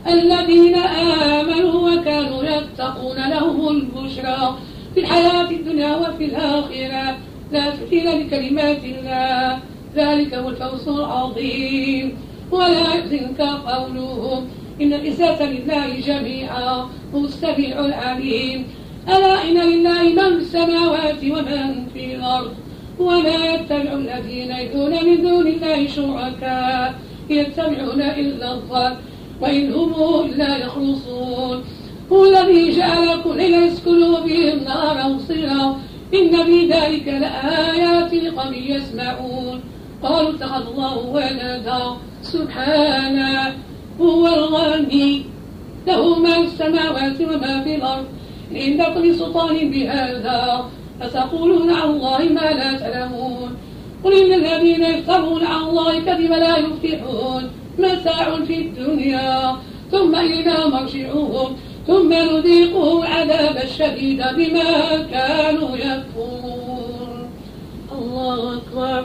الذين 0.06 0.74
آمنوا 0.74 1.90
وكانوا 1.90 2.42
يتقون 2.42 3.16
لهم 3.16 3.68
البشرى 3.68 4.58
في 4.94 5.00
الحياة 5.00 5.50
الدنيا 5.50 5.96
وفي 5.96 6.24
الآخرة 6.24 7.16
لا 7.52 7.70
تبديل 7.70 8.26
لكلمات 8.26 8.84
الله 8.84 9.58
ذلك 9.96 10.34
هو 10.34 10.48
الفوز 10.48 10.88
العظيم. 10.88 12.16
ولا 12.50 12.80
يحزنك 12.80 13.40
قولهم 13.40 14.46
إن 14.80 14.92
العزة 14.92 15.50
لله 15.50 16.00
جميعا 16.00 16.86
هو 17.14 17.24
السميع 17.24 17.80
العليم 17.80 18.66
ألا 19.08 19.44
إن 19.44 19.54
لله 19.54 20.02
من 20.02 20.38
في 20.38 20.42
السماوات 20.42 21.24
ومن 21.24 21.86
في 21.94 22.14
الأرض؟ 22.14 22.52
وما 22.98 23.54
يتبع 23.54 23.92
الذين 23.92 24.50
يدعون 24.50 25.04
من 25.04 25.22
دون 25.22 25.46
الله 25.46 25.86
شركاء 25.86 26.94
يتبعون 27.30 28.02
إلا 28.02 28.52
الظن 28.52 28.94
وإن 29.40 29.72
هم 29.72 30.24
إلا 30.24 30.56
يخلصون. 30.56 31.64
هو 32.12 32.24
الذي 32.24 32.76
جعلكم 32.76 33.32
ليسكنوا 33.32 34.20
به 34.20 34.52
النار 34.52 35.12
وصلا 35.14 35.74
إن 36.14 36.44
في 36.44 36.66
ذلك 36.66 37.08
لآيات 37.08 38.14
لقوم 38.14 38.54
يسمعون. 38.54 39.60
قالوا 40.02 40.30
اتخذ 40.30 40.66
الله 40.72 40.98
ولدا. 40.98 41.96
سبحانه 42.22 43.54
هو 44.00 44.26
الغني. 44.26 45.24
له 45.86 46.18
ما 46.18 46.34
في 46.34 46.44
السماوات 46.44 47.20
وما 47.20 47.60
في 47.64 47.74
الأرض. 47.74 48.04
إن 48.52 48.80
عندكم 48.80 49.12
سلطان 49.12 49.70
بهذا. 49.70 50.64
فتقولون 51.00 51.70
على 51.70 51.90
الله 51.90 52.18
ما 52.18 52.50
لا 52.50 52.72
تعلمون. 52.78 53.56
قل 54.04 54.12
إن 54.12 54.32
الذين 54.32 54.82
يفترون 54.84 55.44
على 55.44 55.68
الله 55.68 56.00
كذب 56.00 56.30
لا 56.30 56.56
يفلحون. 56.56 57.50
متاع 57.78 58.44
في 58.46 58.56
الدنيا. 58.58 59.56
ثم 59.90 60.14
إلى 60.14 60.54
مرجعهم. 60.72 61.56
ثم 61.86 62.12
نذيقهم 62.12 63.02
العذاب 63.02 63.56
الشديد 63.56 64.22
بما 64.36 64.96
كانوا 65.10 65.76
يكفرون. 65.76 67.30
الله 67.92 68.56
أكبر. 68.56 69.04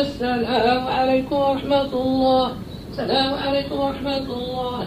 السلام 0.00 0.86
عليكم 0.86 1.36
ورحمة 1.36 1.92
الله. 1.92 2.52
السلام 2.90 3.34
عليكم 3.34 3.76
ورحمة 3.80 4.16
الله. 4.16 4.86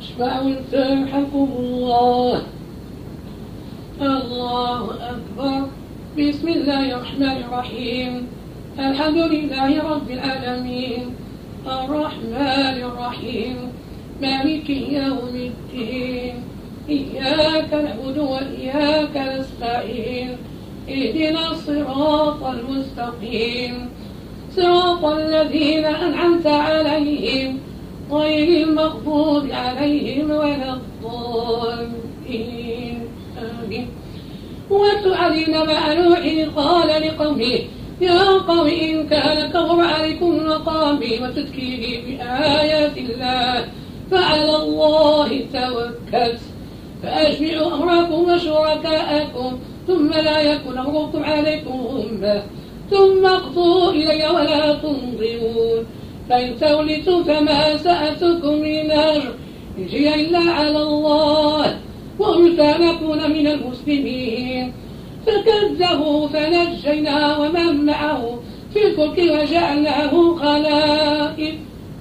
اشفعوا 0.00 0.50
يرحمكم 0.72 1.48
الله. 1.58 2.42
الله 4.02 4.84
أكبر. 5.10 5.68
بسم 6.18 6.48
الله 6.48 6.92
الرحمن 6.92 7.36
الرحيم. 7.48 8.26
الحمد 8.78 9.16
لله 9.16 9.82
رب 9.82 10.10
العالمين. 10.10 11.16
الرحمن 11.66 12.76
الرحيم. 12.84 13.56
مالك 14.22 14.70
يوم 14.70 15.34
الدين. 15.34 16.34
إياك 16.88 17.70
نعبد 17.72 18.18
وإياك 18.18 19.16
نستعين. 19.16 20.51
اهدنا 20.92 21.50
الصراط 21.50 22.42
المستقيم. 22.44 23.74
صراط 24.56 25.04
الذين 25.04 25.84
أنعمت 25.84 26.46
عليهم 26.46 27.58
غير 28.10 28.48
المغضوب 28.66 29.44
عليهم 29.50 30.30
ولا 30.30 30.78
الضالين. 30.78 32.32
آمين. 33.38 33.86
واتل 34.70 35.14
مع 35.66 35.92
نوح 35.92 36.20
قال 36.56 36.88
لقومه 37.02 37.58
يا 38.00 38.38
قوم 38.48 38.66
إن 38.66 39.08
كان 39.08 39.50
كبر 39.50 39.84
عليكم 39.84 40.46
مقامي 40.46 41.18
وتذكيري 41.22 42.02
بآيات 42.06 42.98
الله 42.98 43.66
فعلى 44.10 44.56
الله 44.56 45.28
توكلت 45.52 46.40
فأجمعوا 47.02 47.74
أمركم 47.74 48.32
وشركاءكم 48.32 49.58
ثم 49.86 50.10
لا 50.10 50.40
يكن 50.40 50.78
أمركم 50.78 51.24
عليكم 51.24 51.86
ثم 52.90 53.26
اقضوا 53.26 53.92
إلي 53.92 54.28
ولا 54.28 54.74
تنظرون. 54.74 55.86
فإن 56.30 56.56
تولتوا 56.60 57.22
فما 57.22 57.76
سألتكم 57.76 58.52
من 58.52 58.90
أجر 58.90 59.34
إجي 59.78 60.14
إلا 60.14 60.38
على 60.38 60.82
الله. 60.82 61.66
أن 62.60 62.82
أكون 62.82 63.30
من 63.30 63.46
المسلمين. 63.46 64.72
فكذبوا 65.26 66.28
فنجينا 66.28 67.36
ومن 67.38 67.86
معه. 67.86 68.38
في 68.74 68.86
الفلك 68.86 69.18
وجعلناه 69.18 70.34
خلائف. 70.36 71.54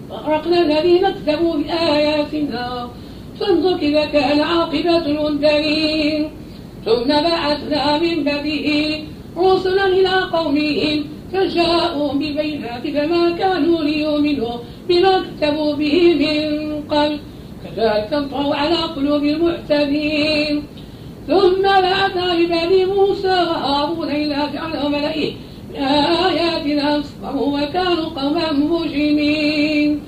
وأغرقنا 0.10 0.62
الذين 0.62 1.10
كذبوا 1.10 1.56
بآياتنا. 1.56 2.90
فانظر 3.40 3.78
كيف 3.78 3.98
كان 3.98 4.42
عاقبة 4.42 5.06
المنذرين. 5.06 6.41
ثم 6.86 7.08
بعثنا 7.08 8.00
من 8.00 8.24
بعده 8.24 8.68
رسلا 9.38 9.86
إلى 9.88 10.16
قومهم 10.34 11.04
فجاءوا 11.34 12.14
ببينات 12.14 12.88
فما 12.88 13.30
كانوا 13.30 13.84
ليؤمنوا 13.84 14.56
بما 14.90 15.24
كتبوا 15.26 15.74
به 15.74 16.14
من 16.14 16.82
قبل. 16.90 17.20
كذلك 17.64 18.10
نطروا 18.14 18.56
على 18.56 18.76
قلوب 18.76 19.24
المعتدين. 19.24 20.64
ثم 21.28 21.62
بعثنا 21.62 22.36
ببني 22.36 22.86
موسى 22.86 23.28
وهارون 23.28 24.10
إلى 24.10 24.36
فرعون 24.54 24.86
وملئه 24.86 25.32
بآياتنا 25.74 27.00
أصبروا 27.00 27.62
وكانوا 27.62 28.06
قوما 28.06 28.52
مجرمين. 28.52 30.00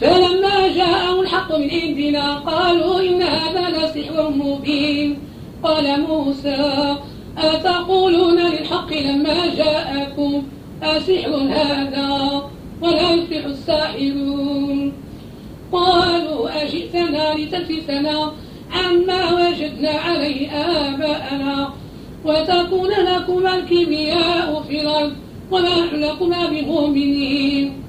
فلما 0.00 0.68
جاءهم 0.76 1.20
الحق 1.20 1.58
من 1.58 1.70
عندنا 1.70 2.34
قالوا 2.38 3.00
إن 3.00 3.22
هذا 3.22 3.68
لسحر 3.70 4.30
مبين. 4.30 5.18
قال 5.62 6.00
موسى 6.00 6.96
أتقولون 7.38 8.38
للحق 8.38 8.92
لما 8.92 9.54
جاءكم 9.56 10.42
أسحر 10.82 11.34
هذا 11.34 12.42
ولا 12.82 13.10
يفلح 13.12 13.44
الساحرون؟ 13.44 14.92
قالوا 15.72 16.62
أجئتنا 16.62 17.34
لتلفتنا 17.34 18.32
عما 18.72 19.32
وجدنا 19.32 19.90
عليه 19.90 20.50
آباءنا 20.50 21.72
وتكون 22.24 22.90
لكما 22.90 23.56
الكيمياء 23.56 24.64
في 24.68 24.80
الأرض 24.80 25.12
وما 25.50 25.68
نحن 25.68 25.96
لكما 25.96 26.46
بمؤمنين 26.46 27.87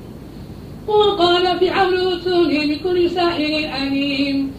وقال 0.89 1.59
فرعون 1.59 1.97
ائتوني 1.97 2.75
بكل 2.75 3.09
ساحر 3.09 3.67
عليم 3.67 4.51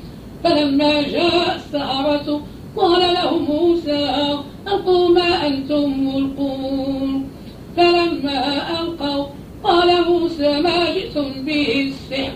فلما 0.44 1.02
جاء 1.02 1.56
السحرة 1.56 2.40
قال 2.76 3.14
لهم 3.14 3.42
موسى 3.42 4.08
ألقوا 4.66 5.08
ما 5.08 5.46
أنتم 5.46 6.06
ملقون. 6.06 7.28
فلما 7.76 8.38
ألقوا 8.80 9.26
قال 9.64 9.88
موسى 10.08 10.60
ما 10.60 10.94
جئتم 10.94 11.44
به 11.46 11.88
السحر 11.88 12.32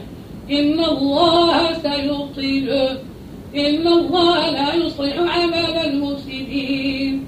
إن 0.50 0.84
الله 0.84 1.72
سيبطله 1.72 2.90
إن 3.56 3.86
الله 3.86 4.50
لا 4.50 4.74
يصلح 4.74 5.16
عمل 5.18 5.76
المفسدين. 5.86 7.24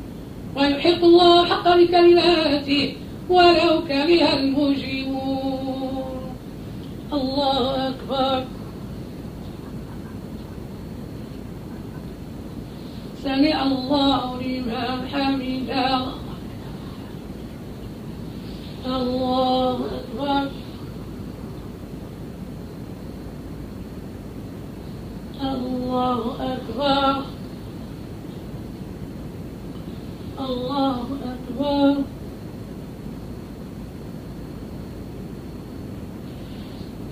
ويحق 0.56 1.04
الله 1.04 1.44
حق 1.44 1.76
بكلماته 1.76 2.92
ولو 3.30 3.72
كره 3.88 4.22
المجرمون. 4.38 5.05
الله 7.16 7.88
أكبر. 7.88 8.44
سمع 13.22 13.62
الله 13.62 14.40
لمن 14.42 15.08
حمده. 15.12 16.00
الله 18.86 19.78
أكبر. 19.98 20.50
الله 25.40 26.20
أكبر. 26.40 27.22
الله 30.40 31.06
أكبر. 31.32 32.15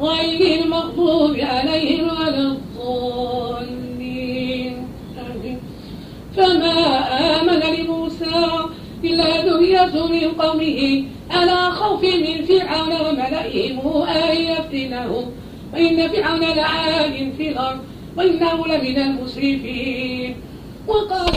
غير 0.00 0.62
المغضوب 0.62 1.36
عليهم 1.40 2.04
ولا 2.08 2.38
الضالين. 2.38 3.94
فما 6.36 6.78
آمن 7.40 7.60
لموسى 7.76 8.40
إلا 9.04 9.28
ذرية 9.46 9.94
من 10.06 10.28
قومه 10.42 10.80
على 11.30 11.70
خوف 11.70 12.02
من 12.04 12.44
فرعون 12.44 12.92
وملئهم 13.06 14.02
أن 14.02 14.36
يفتنهم. 14.36 15.24
وإن 15.74 16.08
فرعون 16.08 16.40
لعال 16.40 17.32
في 17.36 17.48
الأرض 17.48 17.80
وإنه 18.16 18.66
لمن 18.66 18.96
المسرفين. 18.96 20.36
وقال 20.88 21.34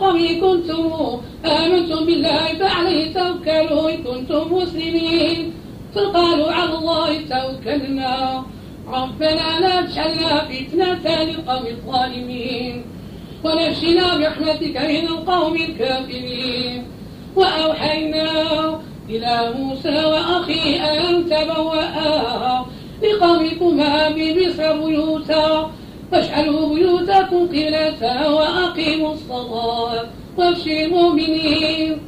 قومي 0.00 0.40
كنتم 0.40 0.92
آمنتم 1.44 2.00
بالله 2.06 2.58
فعليه 2.60 3.14
توكلوا 3.14 3.90
إن 3.90 3.98
كنتم 4.04 4.54
مسلمين. 4.54 5.52
فقالوا 5.94 6.52
على 6.52 6.74
الله 6.78 7.10
توكلنا. 7.30 8.44
ربنا 8.88 9.48
لا 9.60 9.80
تجعلنا 9.80 10.44
فتنة 10.48 11.04
للقوم 11.24 11.66
الظالمين. 11.66 12.84
ونجنا 13.44 14.06
برحمتك 14.18 14.76
من 14.76 15.04
القوم 15.08 15.54
الكافرين. 15.56 16.84
وأوحينا 17.36 18.28
إلى 19.08 19.54
موسى 19.58 20.04
وأخيه 20.04 20.80
أن 21.08 21.26
تبوأ 21.30 21.84
لقومكما 23.02 24.08
بمصر 24.08 24.72
بيوتا. 24.80 25.70
واجعلوا 26.12 26.74
بيوتكم 26.74 27.46
قبلة 27.46 28.34
وأقيموا 28.34 29.12
الصلاة 29.12 30.06
وابشر 30.36 30.70
المؤمنين. 30.70 31.98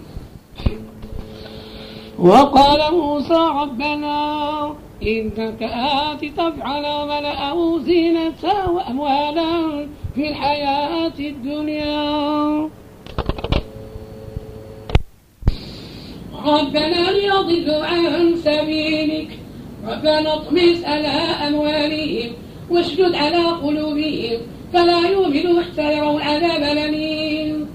وقال 2.18 2.94
موسى 2.94 3.40
ربنا 3.62 4.16
إنك 5.02 5.62
آت 5.62 6.24
تفعل 6.24 6.84
ملأه 7.08 7.78
زينة 7.78 8.42
وأموالا 8.68 9.86
في 10.14 10.28
الحياة 10.28 11.18
الدنيا. 11.18 12.70
ربنا 16.46 17.10
ليضلوا 17.10 17.84
عن 17.84 18.34
سبيلك. 18.44 19.38
ربنا 19.88 20.34
اطمس 20.34 20.84
على 20.84 21.08
أموالهم 21.48 22.32
واشدد 22.72 23.14
على 23.14 23.44
قلوبهم 23.62 24.38
فلا 24.72 25.08
يؤمنوا 25.08 25.62
حتى 25.62 25.96
يروا 25.96 26.16
العذاب 26.16 26.62
الأليم. 26.62 27.66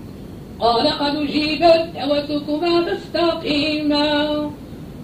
قال 0.60 0.88
قد 0.88 1.16
أجيبت 1.16 1.90
دعوتكما 1.96 2.82
فاستقيما 2.86 4.52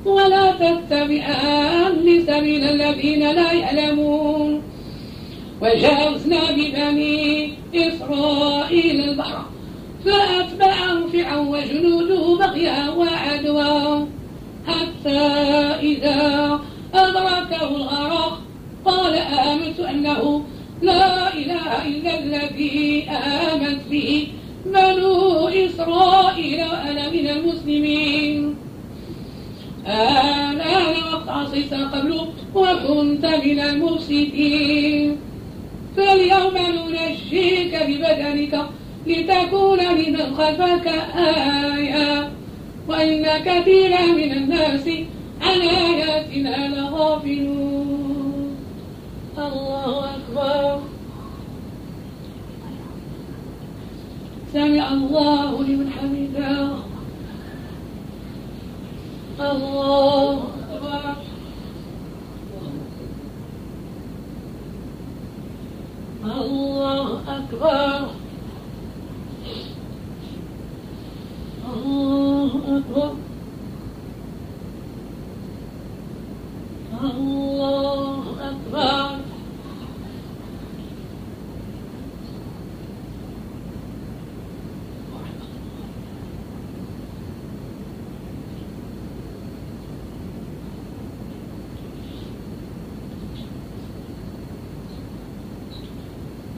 ولا 0.05 0.51
تتبعان 0.51 2.05
سبيل 2.27 2.63
الذين 2.63 3.31
لا 3.31 3.51
يعلمون. 3.51 4.61
وجاوزنا 5.61 6.51
ببني 6.51 7.53
إسرائيل 7.75 9.09
البحر 9.09 9.45
فأتبعهم 10.05 11.07
فرعون 11.13 11.47
وجنوده 11.47 12.37
بغيا 12.39 12.89
وعدوا 12.89 14.05
حتى 14.67 15.19
إذا 15.81 16.19
أدركه 16.93 17.75
الغرق 17.75 18.42
قال 18.85 19.15
آمنت 19.15 19.79
أنه 19.79 20.43
لا 20.81 21.33
إله 21.33 21.87
إلا 21.87 22.19
الذي 22.19 23.09
آمنت 23.09 23.81
به 23.91 24.27
بنو 24.65 25.47
إسرائيل 25.47 26.59
وأنا 26.71 27.09
من 27.09 27.27
المسلمين. 27.29 28.55
آلان 29.87 30.95
وقت 31.13 31.29
عصيت 31.29 31.73
قبل 31.73 32.11
وكنت 32.55 33.25
من 33.25 33.59
المفسدين. 33.59 35.17
فاليوم 35.97 36.55
ننجيك 36.89 37.73
ببدنك 37.87 38.53
لتكون 39.07 39.79
لمن 39.79 40.35
خلفك 40.37 40.87
آية. 41.15 42.31
وإن 42.87 43.25
كثيرا 43.45 44.05
من 44.05 44.31
الناس 44.31 44.87
عن 45.41 45.61
آياتنا 45.61 46.55
لغافلون. 46.75 48.02
الله 49.37 50.15
أكبر. 50.15 50.79
سمع 54.53 54.91
الله 54.93 55.63
لمن 55.63 55.89
حمده. 55.89 56.67
الله 59.39 60.43
أكبر. 60.73 61.15
الله 66.23 67.21
أكبر. 67.27 68.07
الله 71.73 72.51
أكبر. 72.77 73.13
الله 77.03 78.23
أكبر 78.41 79.19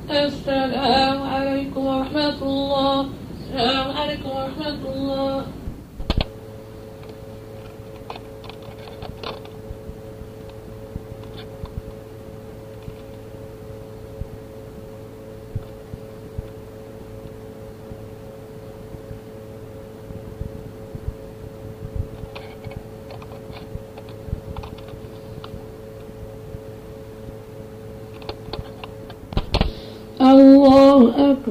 السلام 0.09 1.21
عليكم 1.21 1.85
ورحمة 1.85 2.41
الله 2.41 3.05
السلام 3.41 3.97
عليكم 3.97 4.29
ورحمة 4.29 4.81
الله 4.95 5.45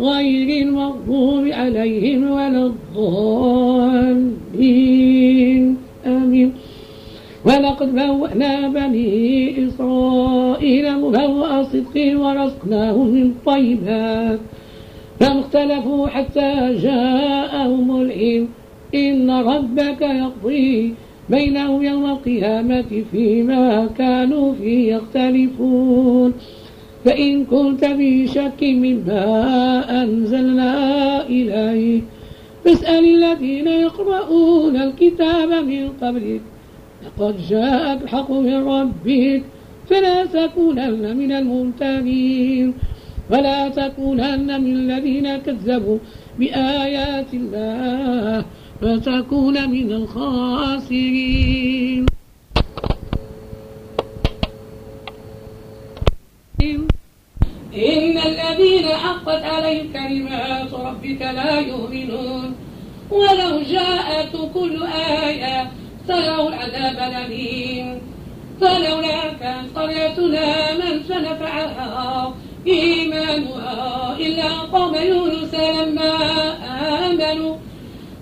غير 0.00 0.66
المغضوب 0.66 1.46
عليهم 1.46 2.30
ولا 2.30 2.66
الضالين. 2.66 4.16
آمين. 6.06 6.52
ولقد 7.44 7.94
بوأنا 7.94 8.68
بني 8.68 9.68
إسرائيل 9.68 10.98
مبوأ 10.98 11.62
صدق 11.62 12.20
ورزقناهم 12.20 13.06
من 13.06 13.34
طيبات. 13.46 14.38
فما 15.20 15.40
اختلفوا 15.40 16.06
حتى 16.06 16.74
جاءهم 16.82 18.00
العلم. 18.00 18.48
إن 18.94 19.30
ربك 19.30 20.00
يقضي 20.00 20.94
بينهم 21.30 21.82
يوم 21.82 22.06
القيامة 22.06 23.02
فيما 23.12 23.86
كانوا 23.98 24.54
فيه 24.54 24.94
يختلفون. 24.94 26.32
فإن 27.04 27.44
كنت 27.44 27.84
في 27.84 28.26
شك 28.26 28.62
مما 28.62 30.02
أنزلنا 30.02 30.74
إليك 31.26 32.04
فاسأل 32.64 33.04
الذين 33.04 33.68
يقرؤون 33.68 34.76
الكتاب 34.76 35.64
من 35.64 35.88
قبلك. 36.02 36.40
لقد 37.04 37.34
جاءك 37.48 38.02
الحق 38.02 38.30
من 38.30 38.68
ربك 38.68 39.42
فلا 39.90 40.24
تكونن 40.24 41.16
من 41.16 41.32
الممتنين 41.32 42.74
ولا 43.30 43.68
تكونن 43.68 44.60
من 44.60 44.72
الذين 44.76 45.36
كذبوا 45.36 45.98
بآيات 46.38 47.34
الله 47.34 48.44
فتكون 48.80 49.70
من 49.70 49.92
الخاسرين. 49.92 50.98
إن 57.78 58.18
الذين 58.18 58.86
حقت 58.88 59.42
عليهم 59.44 59.92
كلمات 59.92 60.74
ربك 60.74 61.22
لا 61.22 61.60
يؤمنون. 61.60 62.56
ولو 63.10 63.62
جاءت 63.62 64.36
كل 64.54 64.82
آية 65.26 65.70
سروا 66.08 66.48
العذاب 66.48 66.96
الأليم. 67.08 68.00
فلولا 68.60 69.32
كانت 69.40 69.78
قريتنا 69.78 70.74
من 70.74 71.02
فنفعها 71.02 72.34
إيمانها 72.66 74.16
إلا 74.18 74.50
قوم 74.72 74.94
يونس 74.94 75.54
لما 75.54 76.14
آمنوا. 77.06 77.56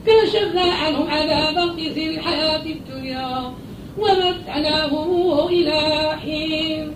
كشفنا 0.06 0.62
عنهم 0.62 1.10
عذاب 1.10 1.56
الخزي 1.58 2.10
الحياة 2.10 2.62
الدنيا 2.66 3.52
ومتعناهم 3.98 5.48
إلى 5.48 5.80
حين. 6.24 6.95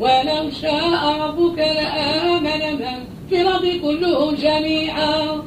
ولو 0.00 0.50
شاء 0.62 1.02
ربك 1.22 1.58
لآمن 1.58 2.62
من 2.80 2.98
في 3.28 3.40
الأرض 3.40 3.66
كلهم 3.82 4.34
جميعا. 4.34 5.42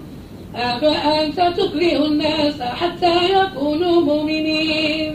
أفأنت 0.56 1.39
تكره 1.58 2.06
الناس 2.06 2.62
حتى 2.62 3.16
يكونوا 3.38 4.01
مؤمنين؟ 4.01 5.12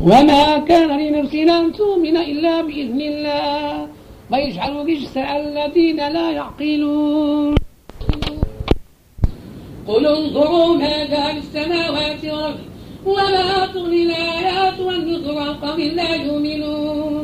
وما 0.00 0.58
كان 0.58 0.90
لنفس 1.00 1.34
أن 1.34 1.72
تؤمن 1.72 2.16
إلا 2.16 2.62
بإذن 2.62 3.00
الله. 3.00 3.88
ويجعل 4.32 4.72
على 5.16 5.42
الذين 5.48 5.96
لا 5.96 6.30
يعقلون. 6.30 7.54
قل 9.88 10.06
انظروا 10.06 10.76
ماذا 10.76 11.24
في 11.32 11.38
السماوات 11.38 12.24
والأرض 12.24 12.58
وما 13.06 13.66
تغني 13.74 14.02
الآيات 14.02 14.80
والنذر 14.80 15.38
قوم 15.62 15.80
لا 15.80 16.10
يؤمنون. 16.14 17.23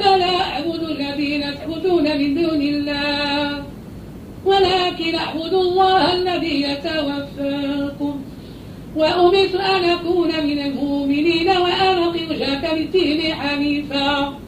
فلا 0.00 0.40
أعبد 0.40 0.82
الذين 0.82 1.40
تعبدون 1.40 2.04
من 2.18 2.34
دون 2.34 2.62
الله 2.62 3.62
ولكن 4.44 5.14
أعبد 5.14 5.54
الله 5.54 6.14
الذي 6.14 6.62
يتوفاكم. 6.62 8.20
وأمرت 8.96 9.54
أن 9.54 9.84
أكون 9.84 10.28
من 10.28 10.58
المؤمنين 10.58 11.48
وأن 11.48 11.98
أقم 11.98 12.30
وجهك 12.30 12.70
للدين 12.76 13.34
حنيفا 13.34 14.38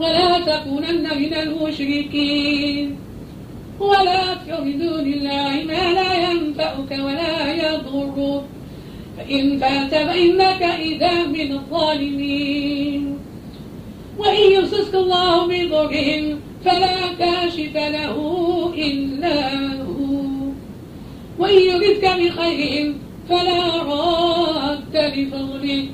ولا 0.00 0.38
تكونن 0.38 1.04
من 1.18 1.34
المشركين. 1.34 2.96
ولا 3.80 4.34
تدع 4.34 4.60
من 4.60 4.78
دون 4.78 5.06
الله 5.12 5.64
ما 5.66 5.92
لا 5.92 6.30
ينفعك 6.30 6.90
ولا 6.90 7.52
يضرك 7.52 8.42
فإن 9.16 9.58
فعلت 9.58 9.94
فإنك 9.94 10.62
إذا 10.62 11.26
من 11.26 11.52
الظالمين. 11.52 13.25
وإن 14.18 14.52
يمسسك 14.52 14.94
الله 14.94 15.46
بضر 15.46 15.94
فلا 16.64 16.96
كاشف 17.18 17.74
له 17.74 18.16
إلا 18.74 19.38
هو. 19.82 20.52
وإن 21.38 21.58
يردك 21.60 22.04
بخير 22.04 22.94
فلا 23.28 23.82
راد 23.82 24.96
لفضله. 24.96 25.84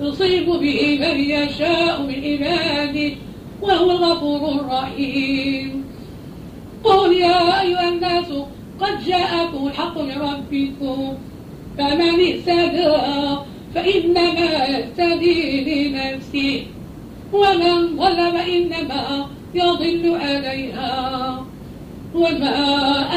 يصيب 0.00 0.46
به 0.46 0.98
من 1.00 1.20
يشاء 1.20 2.02
من 2.02 2.14
عباده 2.24 3.10
وهو 3.62 3.90
الغفور 3.90 4.60
الرحيم. 4.60 5.84
قل 6.84 7.12
يا 7.12 7.62
أيها 7.62 7.88
الناس 7.88 8.32
قد 8.80 9.04
جاءكم 9.06 9.66
الحق 9.66 9.98
من 10.00 10.18
ربكم. 10.20 11.14
فمن 11.78 12.20
اهتدى 12.20 12.94
فإنما 13.74 14.50
يهتدي 14.64 15.38
لنفسه. 15.60 16.62
ومن 17.32 17.96
ضل 17.96 18.32
فإنما 18.32 19.26
يضل 19.54 20.16
عليها. 20.20 21.44
وما 22.14 22.56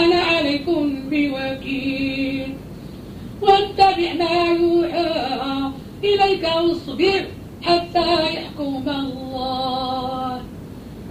أنا 0.06 0.22
عليكم 0.22 1.10
بوكيل. 1.10 2.56
واتبع 3.42 4.14
ما 4.20 4.46
يوحى 4.46 5.72
إليك 6.04 6.44
واصبر 6.44 7.26
حتى 7.62 8.34
يحكم 8.34 8.84
الله. 8.90 10.42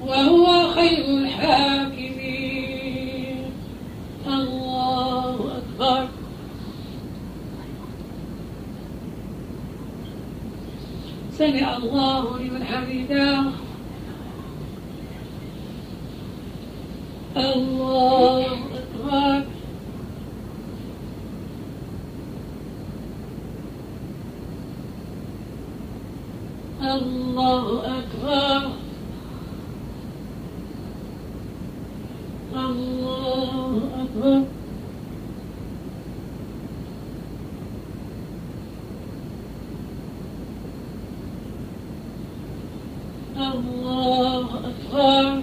وهو 0.07 0.68
خير 0.68 1.05
الحاكمين. 1.05 2.20
الله 4.26 5.34
أكبر. 5.59 6.09
سمع 11.38 11.76
الله 11.76 12.29
حمده 13.11 13.42
الله 17.36 18.46
أكبر 18.46 19.44
الله 26.82 27.82
أكبر 27.84 28.70
الله 32.54 33.82
أكبر 34.02 34.44
الله 43.36 44.46
أكبر 44.68 45.42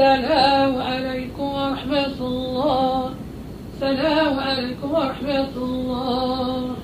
السلام 0.00 0.82
عليكم 0.82 1.42
ورحمة 1.42 2.18
الله. 2.20 3.10
السلام 3.74 4.38
عليكم 4.40 4.88
ورحمة 4.92 5.54
الله. 5.56 6.74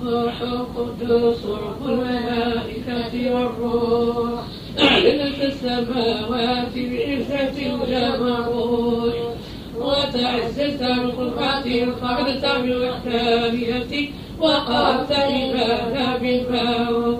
الروح 0.00 0.40
القدس 0.40 1.40
رب 1.44 1.82
الملائكة 1.88 3.12
والروح. 3.34 4.40
أعلنت 4.80 5.38
السماوات 5.42 6.74
بعزة 6.74 7.56
الجبروت 7.72 9.14
وتعززت 9.76 10.82
بالقدرة 10.82 11.66
الفرد 11.84 12.42
بالوحدانية 12.62 13.92
وقالت 14.40 15.12
عبادة 15.12 16.16
بالموت 16.20 17.18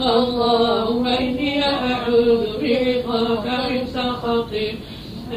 اللهم 0.00 1.06
إني 1.06 1.64
أعوذ 1.64 2.49
برضاك 2.60 3.70
من 3.70 3.86
سخطك 3.86 4.74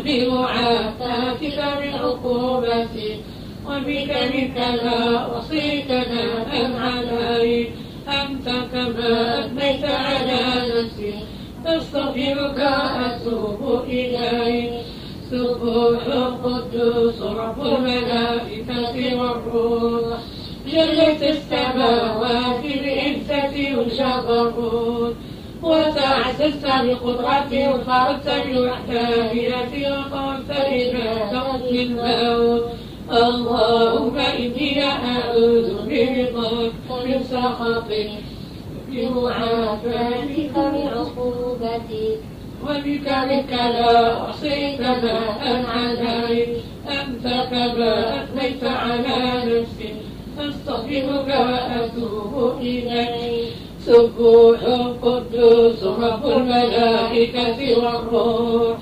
بمعافاتك 0.06 1.60
من 1.82 1.94
عقوبتك 1.94 3.20
وبك 3.66 4.12
منك 4.34 4.58
لا 4.58 5.38
أحصي 5.38 5.82
ثناء 5.82 6.72
عليك 6.80 7.72
أنت 8.08 8.50
كما 8.72 9.46
أثنيت 9.46 9.86
على 9.86 10.40
نفسي 10.70 11.14
أستغفرك 11.66 12.58
وأتوب 12.58 13.84
إليك. 13.88 14.72
سبوح 15.32 16.06
القدوس 16.06 17.22
رب 17.22 17.66
الملائكة 17.66 18.96
والروح. 19.20 20.18
جلت 20.68 21.24
السماوات 21.24 22.64
بعزة 22.64 23.56
الجبروت 23.56 25.13
وتعززت 25.74 26.66
بقدرتي 26.66 27.62
وخرجت 27.68 28.28
بوحدانيتي 28.48 29.84
وقمت 29.92 30.50
بما 30.70 31.62
الموت. 31.70 32.64
اللهم 33.12 34.18
إني 34.18 34.84
أعوذ 34.84 35.68
برضاك 35.86 37.06
من 37.06 37.24
سخطك 37.32 38.10
بمعافاتك 38.90 40.56
من 40.58 40.88
وبك 42.64 43.08
منك 43.30 43.52
لا 43.52 44.22
أحصي 44.30 44.78
ثناء 44.78 45.66
عليك 45.76 46.50
أنت 46.88 47.26
كما 47.52 48.24
أثنيت 48.24 48.64
على 48.64 49.18
نفسي 49.46 49.94
أستغفرك 50.40 51.28
وأتوب 51.28 52.58
إليك. 52.62 53.63
سبوح 53.86 54.60
قدوس 55.02 55.84
رب 55.84 56.26
الملائكة 56.26 57.60
والروح. 57.80 58.78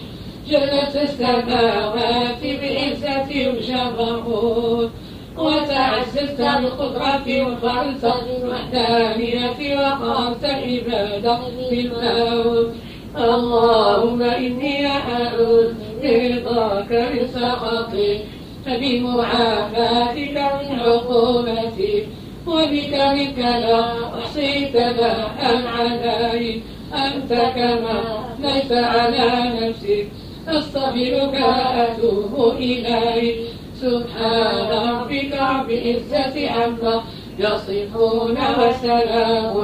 جلت 0.50 0.96
السماوات 0.96 2.42
بعزة 2.44 3.30
وجبروت 3.50 4.90
وتعززت 5.38 6.42
بقدرة 6.42 7.28
وفعلت 7.48 8.14
بالوحدانية 8.26 9.60
وقرأت 9.80 10.46
عبادة 10.46 11.40
بالموت 11.70 12.70
اللهم 13.18 14.22
إني 14.22 14.88
أعوذ 14.88 15.74
برضاك 16.04 16.92
من 16.92 17.28
سخطك. 17.34 18.22
فبمعافاتك 18.66 20.38
من 20.38 20.80
عقوبتك. 20.80 22.08
وبك 22.48 22.94
منك 22.94 23.38
لا 23.38 23.80
أحصي 24.20 24.66
ثناء 24.74 25.40
عليك 25.68 26.62
أنت 26.94 27.32
كما 27.56 27.98
ليس 28.40 28.72
على 28.72 29.28
نفسك 29.62 30.08
أستغفرك 30.48 31.34
وأتوب 31.34 32.56
إليك. 32.58 33.36
سبحان 33.82 34.70
ربك 34.90 35.32
رب 35.34 35.70
العزة 35.70 36.36
عما 36.50 37.04
يصفون 37.40 38.38
وسلام 38.60 39.56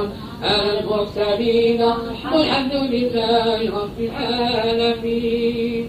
على 0.42 0.80
المرسلين. 0.80 1.80
والحمد 2.32 2.74
لله 2.74 3.58
رب 3.70 3.98
العالمين. 4.00 5.84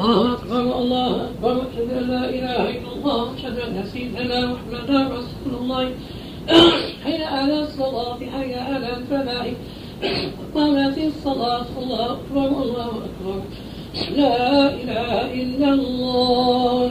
الله 0.00 0.32
أكبر 0.32 0.78
الله 0.78 1.28
أكبر. 1.28 1.52
أشهد 1.52 1.90
أن 1.92 2.08
لا 2.10 2.24
إله 2.30 2.70
إلا 2.70 2.92
الله 2.96 3.34
أشهد 3.34 3.58
أن 3.58 3.84
سيدنا 3.92 4.46
محمدا 4.46 5.08
رسول 5.08 5.52
الله. 5.60 5.90
حي 7.04 7.24
على 7.24 7.62
الصلاة 7.62 8.18
حي 8.18 8.54
على 8.54 8.96
الفلاح. 8.96 9.46
قامت 10.54 10.98
الصلاة 10.98 11.66
الله 11.82 12.12
أكبر 12.12 12.48
الله 12.62 12.90
أكبر. 13.08 13.40
لا 14.16 14.74
إله 14.74 15.32
إلا 15.42 15.68
الله. 15.74 16.90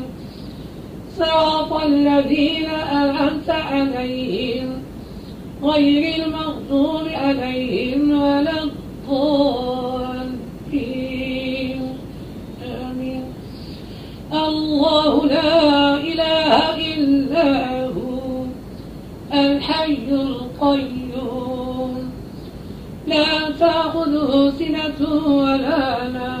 صراط 1.21 1.71
الذين 1.83 2.69
أنعمت 2.69 3.49
عليهم 3.49 4.69
غير 5.63 6.03
المغضوب 6.23 7.07
عليهم 7.07 8.11
ولا 8.11 8.63
الضالين. 8.63 9.51
آمين. 12.85 13.23
الله 14.33 15.25
لا 15.25 15.95
إله 15.95 16.51
إلا 16.93 17.49
هو 17.85 18.45
الحي 19.33 20.07
القيوم. 20.11 21.93
لا 23.07 23.49
تأخذه 23.59 24.53
سنة 24.59 24.99
ولا 25.25 25.85
نوم. 26.17 26.40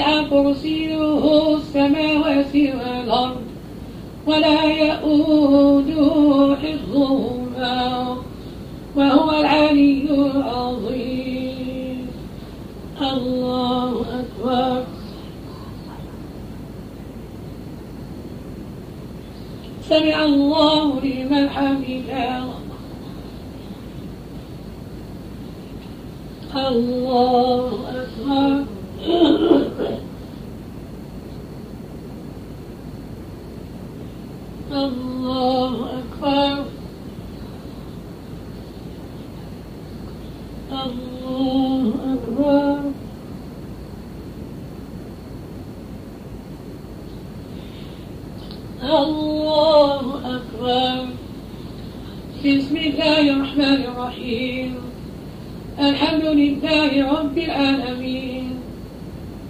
كرسيه 0.00 1.56
السماوات 1.56 2.54
والأرض 2.54 3.42
ولا 4.26 4.64
يؤوده 4.64 6.56
حفظهما 6.62 8.16
وهو 8.96 9.30
العلي 9.40 10.08
العظيم. 10.10 12.06
الله 13.00 14.04
أكبر. 14.20 14.84
سمع 19.88 20.24
الله 20.24 21.00
لمن 21.00 21.48
حمده. 21.48 22.44
الله 26.56 27.68
أكبر. 27.88 28.71
الله 29.02 29.34
أكبر. 35.98 36.64
الله 40.72 41.94
أكبر. 42.14 42.92
الله 48.82 50.36
أكبر. 50.36 51.06
بسم 52.44 52.76
الله 52.76 53.30
الرحمن 53.30 53.62
الرحيم. 53.62 54.74
الحمد 55.78 56.24
لله 56.24 57.20
رب 57.20 57.38
العالمين. 57.38 58.61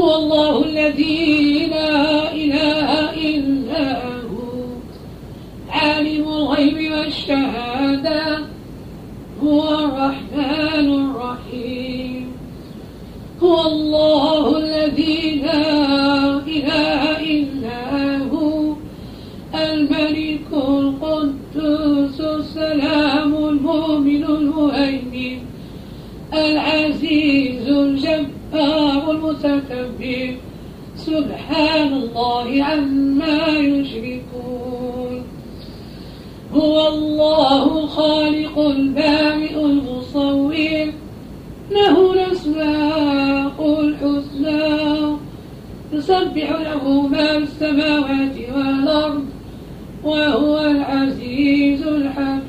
هو 0.00 0.14
الله 0.16 0.64
الذي 0.64 1.66
لا 1.66 2.32
إله 2.32 3.12
إلا 3.12 4.02
هو. 4.32 4.80
عالم 5.70 6.28
الغيب 6.28 6.92
والشهادة. 6.92 8.38
هو 9.44 9.62
الرحمن 9.74 10.88
الرحيم. 11.04 12.32
هو 13.42 13.66
الله 13.66 14.58
الذي 14.58 15.40
لا 15.44 15.68
إله 16.48 17.02
إلا 17.20 17.82
هو. 18.32 18.74
الملك 19.54 20.48
القدوس 20.52 22.20
السلام 22.20 23.34
المؤمن 23.34 24.24
المهيمن. 24.24 25.09
المتكبر 29.44 30.34
سبحان 30.96 31.92
الله 31.92 32.64
عما 32.64 33.46
يشركون. 33.58 35.22
هو 36.54 36.88
الله 36.88 37.86
خالق 37.86 38.58
البارئ 38.58 39.64
المصور. 39.64 40.54
له 41.70 42.12
الأسماء 42.12 43.80
الحسنى. 43.80 45.16
يسبح 45.92 46.50
له 46.50 47.00
ما 47.06 47.26
في 47.26 47.36
السماوات 47.36 48.36
والأرض. 48.56 49.24
وهو 50.04 50.60
العزيز 50.60 51.82
الحكيم. 51.82 52.39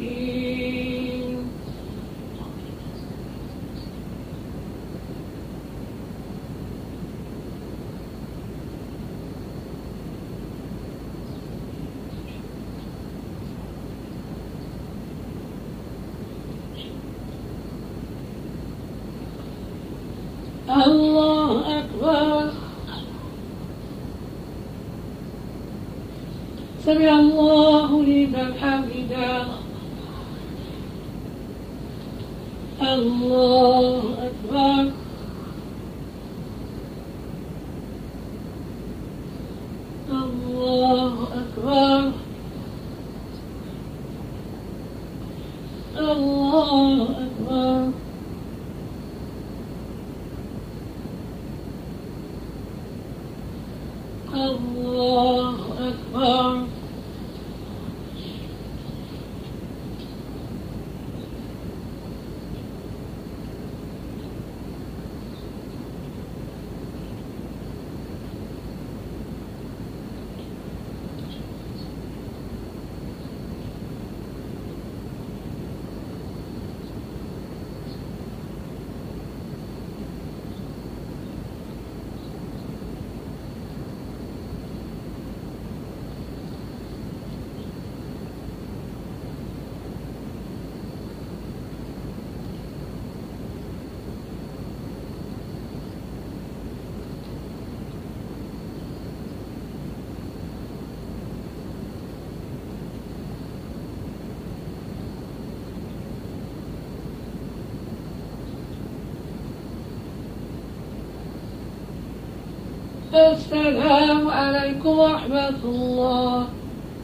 السلام 113.11 114.27
عليكم 114.31 114.99
ورحمة 114.99 115.59
الله. 115.67 116.47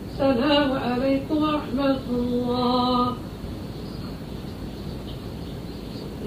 السلام 0.07 0.71
عليكم 0.71 1.35
ورحمة 1.35 2.05
الله. 2.09 3.13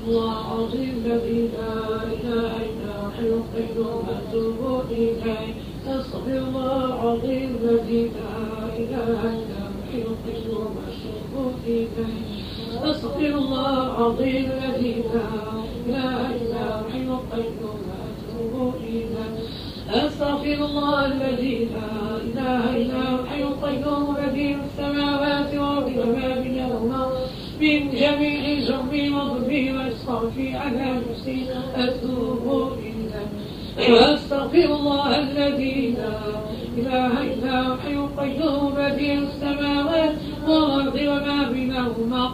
الله 0.04 0.36
العظيم 0.36 0.94
الذي 1.04 1.40
لا 1.56 1.76
إله 2.12 2.52
إلا 2.60 2.92
هو 2.92 3.08
الحي 3.08 3.28
القيوم 3.40 4.04
أتوب 4.04 4.84
إليه. 4.92 5.56
أستغفر 5.88 6.38
الله 6.44 6.84
العظيم 6.84 7.48
الذي 7.64 8.02
لا 8.20 8.36
إله 8.76 9.20
إلا 9.32 9.64
هو 9.64 9.80
الحي 9.80 10.00
القيوم 10.12 10.72
أتوب 10.76 11.56
إليه. 11.64 12.20
أستغفر 12.84 13.32
الله 13.32 13.72
العظيم 13.86 14.46
الذي 14.60 14.94
لا 15.08 15.24
إله 15.88 16.16
إلا 16.36 16.64
هو 16.84 17.16
القيوم 17.16 17.80
أتوب 17.96 18.74
إليه. 18.84 19.59
أستغفر 19.94 20.64
الله 20.64 21.06
الذي 21.06 21.68
لا 21.74 22.16
إله 22.22 22.76
إلا 22.76 23.10
هو 23.10 23.20
الحي 23.20 23.42
القيوم 23.42 24.16
بديع 24.18 24.56
السماوات 24.64 25.54
والأرض 25.54 25.92
وما 25.98 26.40
بينهما 26.42 27.10
من 27.60 27.90
جميع 27.90 28.58
ذنبي 28.68 29.10
وظلمي 29.10 29.72
وإسرافي 29.72 30.56
على 30.56 31.00
نفسي. 31.10 31.46
أتوب 31.74 32.72
إليه. 32.78 33.92
وأستغفر 33.92 34.68
الله 34.78 35.18
الذي 35.18 35.94
لا 35.98 36.18
إله 36.78 37.12
إلا 37.22 37.62
هو 37.62 37.74
الحي 37.74 37.94
القيوم 37.94 38.74
بديع 38.78 39.14
السماوات 39.14 40.14
والأرض 40.48 40.96
وما 41.10 41.48
بينهما 41.52 42.30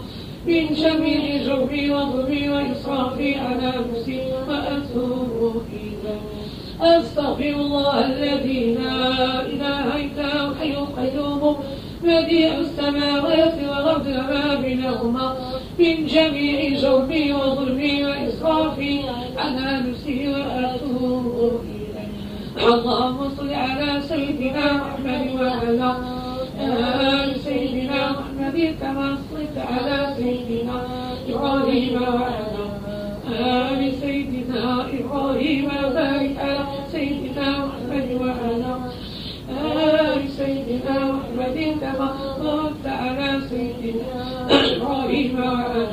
من 0.46 0.64
جميع 0.74 1.42
ذنبي 1.42 1.90
وظلمي 1.90 2.48
وإسرافي 2.48 3.34
على 3.34 3.72
نفسي. 3.88 4.20
وأتوب 4.48 5.62
إليه. 5.72 6.45
أستغفر 6.80 7.54
الله 7.64 8.06
الذي 8.06 8.74
لا 8.74 9.40
إله 9.40 9.96
إلا 9.96 10.40
هو 10.40 10.50
الحي 10.50 10.72
القيوم 10.72 11.56
بديع 12.02 12.54
السماوات 12.58 13.54
والأرض 13.68 14.06
وما 14.06 14.54
بينهما. 14.62 15.36
من 15.78 16.06
جميع 16.06 16.78
جرمي 16.80 17.32
وظلمي 17.32 18.04
وإسرافي 18.04 19.00
على 19.36 19.80
نفسي 19.88 20.28
وأتوب 20.28 21.60
إليه. 21.64 22.66
اللهم 22.74 23.18
صل 23.36 23.50
على 23.54 24.00
سيدنا 24.08 24.72
محمد 24.72 25.24
وعلى 25.40 25.96
آل 26.60 27.40
سيدنا 27.40 28.00
محمد 28.12 28.74
كما 28.80 29.18
صليت 29.30 29.56
على 29.70 30.14
سيدنا 30.16 30.76
إبراهيم 31.28 32.02
وعلى 32.02 32.64
آل 33.30 33.92
سيدنا 34.00 34.86
إبراهيم 34.98 35.64
وبارك 35.64 36.36
على 36.38 36.65
محمد 40.90 41.76
على 42.86 43.40
سيدنا 43.50 44.46
إبراهيم 44.76 45.38
وعلى 45.40 45.86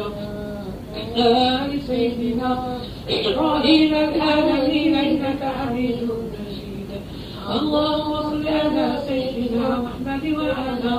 آل 1.18 1.82
سيدنا 1.88 2.78
إبراهيم 3.10 3.94
العالمين 3.94 4.96
إنك 4.96 5.42
حميد 5.58 5.98
مجيد 6.04 6.90
اللهم 7.56 8.22
صل 8.30 8.48
على 8.48 9.00
سيدنا 9.08 9.70
محمد 9.86 10.26
وعلى 10.38 10.96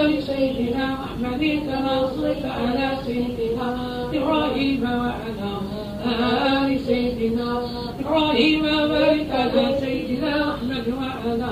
آل 0.00 0.22
سيدنا 0.22 0.86
محمد 1.00 1.42
كما 1.66 2.08
صليت 2.16 2.44
على 2.44 2.88
سيدنا 3.06 3.68
إبراهيم 4.14 4.82
وعلى 4.82 5.50
سيدنا 6.86 7.62
إبراهيم 8.00 8.60
وبارك 8.64 9.30
على 9.30 9.76
سيدنا 9.80 10.46
محمد 10.46 10.86
وعلى 10.98 11.50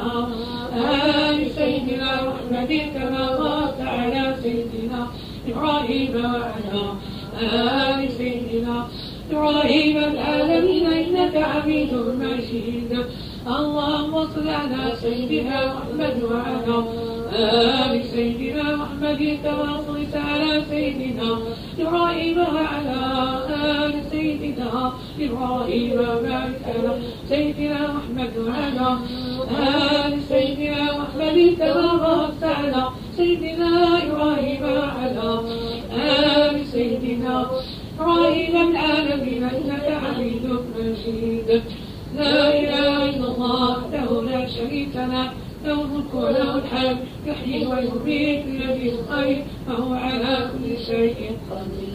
آل 1.30 1.50
سيدنا 1.50 2.10
محمد 2.28 2.72
كما 2.94 3.24
باركت 3.38 3.80
على 3.80 4.36
سيدنا 4.42 5.00
إبراهيم 5.48 6.12
وعلى 6.24 6.82
آل 7.42 8.12
سيدنا 8.12 8.86
إبراهيم 9.30 9.96
العالمين 9.98 10.86
إنك 10.86 11.34
حميد 11.42 11.92
مجيد. 12.20 12.92
اللهم 13.46 14.14
صل 14.34 14.48
على 14.48 14.82
سيدنا 15.02 15.58
محمد 15.74 16.16
وعلى 16.30 16.76
آل 17.32 18.04
سيدنا 18.04 18.76
محمد 18.76 19.38
كما 19.44 19.80
صليت 19.86 20.16
على 20.16 20.62
سيدنا 20.70 21.38
إبراهيم 21.80 22.38
وعلى 22.38 22.98
آل 23.84 23.94
سيدنا 24.10 24.92
إبراهيم 25.20 25.92
وبارك 25.92 26.60
على 26.66 26.92
سيدنا 27.28 27.92
محمد 27.92 28.32
وعلى 28.38 28.88
آل 29.60 30.22
سيدنا 30.28 30.84
محمد 30.98 31.56
كما 31.58 31.92
باركت 32.02 32.44
على 32.44 32.88
سيدنا 33.16 34.02
إبراهيم 34.04 34.62
وعلى 34.62 35.40
آل 35.92 36.66
سيدنا 36.66 37.46
إبراهيم 38.00 38.70
العالمين 38.70 39.42
إنك 39.44 39.86
حميد 40.02 40.44
مجيد. 40.78 41.62
لا 42.16 42.48
إله 42.60 43.04
إلا 43.10 43.26
الله 43.32 43.76
لنا 43.92 45.12
له. 45.12 45.47
وله 46.14 46.54
الحمد 46.58 46.98
يحيي 47.26 47.66
ويميت 47.66 48.46
بيده 48.46 48.92
الخير 48.94 49.44
وهو 49.68 49.94
على 49.94 50.50
كل 50.52 50.84
شيء 50.86 51.36
قدير. 51.50 51.94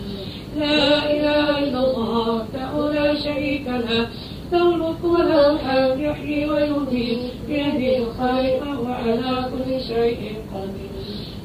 لا 0.60 1.12
إله 1.12 1.60
إلا 1.60 1.80
الله 1.80 2.46
لا 2.94 3.16
شريك 3.16 3.68
له 3.68 4.08
له 4.52 4.76
الملك 4.76 5.04
وله 5.04 5.52
الحمد 5.52 6.00
يحيي 6.00 6.50
ويميت 6.50 7.20
بيده 7.48 7.98
الخير 7.98 8.62
وهو 8.62 8.86
على 8.86 9.50
كل 9.52 9.82
شيء 9.82 10.22
قدير. 10.54 10.94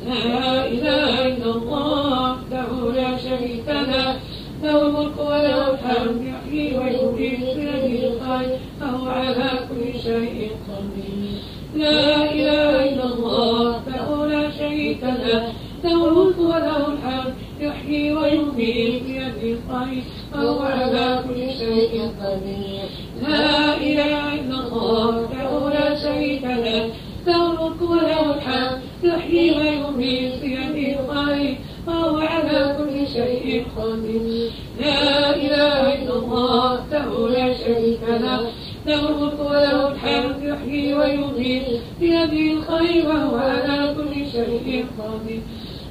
لا 0.06 0.66
إله 0.66 1.26
إلا 1.26 1.50
الله 1.56 2.32
وحده 2.32 2.70
لا 2.94 3.16
شريك 3.16 3.68
له 3.68 4.16
له 4.62 4.86
الملك 4.86 5.18
وله 5.18 5.70
الحمد 5.70 6.18
يحيي 6.32 6.78
ويميت 6.78 7.40
بيده 7.56 8.08
الخير 8.08 8.58
وهو 8.80 9.08
على 9.08 9.50
كل 9.68 10.00
شيء 10.00 10.50
قدير. 10.68 11.57
لا 11.74 12.32
إله 12.32 12.88
إلا 12.88 13.04
الله 13.04 13.70
وحده 13.70 14.26
لا 14.26 14.50
شريك 14.50 15.02
له 15.02 15.52
له 15.84 16.08
الملك 16.08 16.38
وله 16.38 16.92
الحمد 16.92 17.34
يحيي 17.60 18.12
ويميت 18.12 19.02
بيده 19.02 19.42
الخير 19.42 20.02
وهو 20.34 20.60
على 20.62 21.22
كل 21.28 21.40
شيء 21.58 22.12
قدير. 22.20 22.84
لا 23.22 23.76
إله 23.76 24.34
إلا 24.34 24.58
الله 24.66 25.06
وحده 25.22 25.68
لا 25.70 25.94
شريك 25.94 26.44
له 26.44 26.90
له 27.26 27.50
الملك 27.50 27.80
وله 27.82 28.34
الحمد 28.34 28.78
يحيي 29.02 29.50
ويميت 29.58 30.32
بيده 30.42 31.00
الخير 31.00 31.58
وهو 31.86 32.16
على 32.18 32.76
كل 32.78 32.96
شيء 33.06 33.64
قدير. 33.76 34.50
لا 34.80 35.36
إله 35.36 35.94
إلا 35.94 36.14
الله 36.16 36.72
وحده 36.74 37.28
لا 37.28 37.46
شريك 37.54 38.02
له 38.08 38.40
له 38.88 39.04
وله 39.48 39.88
الحمد 39.92 40.38
يحيي 40.42 40.94
ويميت. 40.94 41.66
بيده 42.00 42.52
الخير 42.52 43.08
وهو 43.08 43.36
على 43.36 43.94
كل 43.96 44.14
شيء 44.32 44.84
قدير 44.98 45.42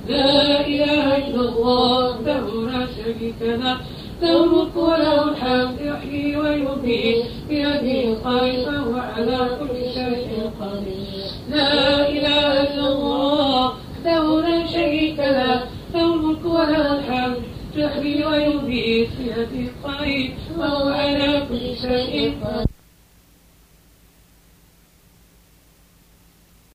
لا 0.07 0.67
إله 0.67 1.05
إلا 1.17 1.41
الله 1.49 2.09
وحده 2.09 2.45
لا 2.71 2.81
شريك 2.97 3.39
له. 3.41 3.77
له 4.21 4.43
الملك 4.43 4.75
وله 4.75 5.23
الحمد 5.31 5.77
يحيي 5.81 6.37
ويميت. 6.37 7.25
بيده 7.49 7.97
الخير 8.11 8.67
وهو 8.67 8.95
على 9.13 9.39
كل 9.59 9.75
شيء 9.97 10.29
قدير 10.61 11.29
لا 11.53 11.73
إله 12.09 12.45
إلا 12.67 12.87
الله 12.93 13.65
وحده 13.65 14.41
لا 14.41 14.57
شريك 14.67 15.19
له. 15.19 15.63
له 15.93 16.05
الملك 16.13 16.45
وله 16.45 16.85
الحمد 16.99 17.41
يحيي 17.75 18.25
ويميت. 18.25 19.09
بيده 19.19 19.69
الخير 19.69 20.29
وهو 20.57 20.87
على 20.89 21.29
كل 21.49 21.65
شيء 21.81 22.33
قدير 22.41 22.66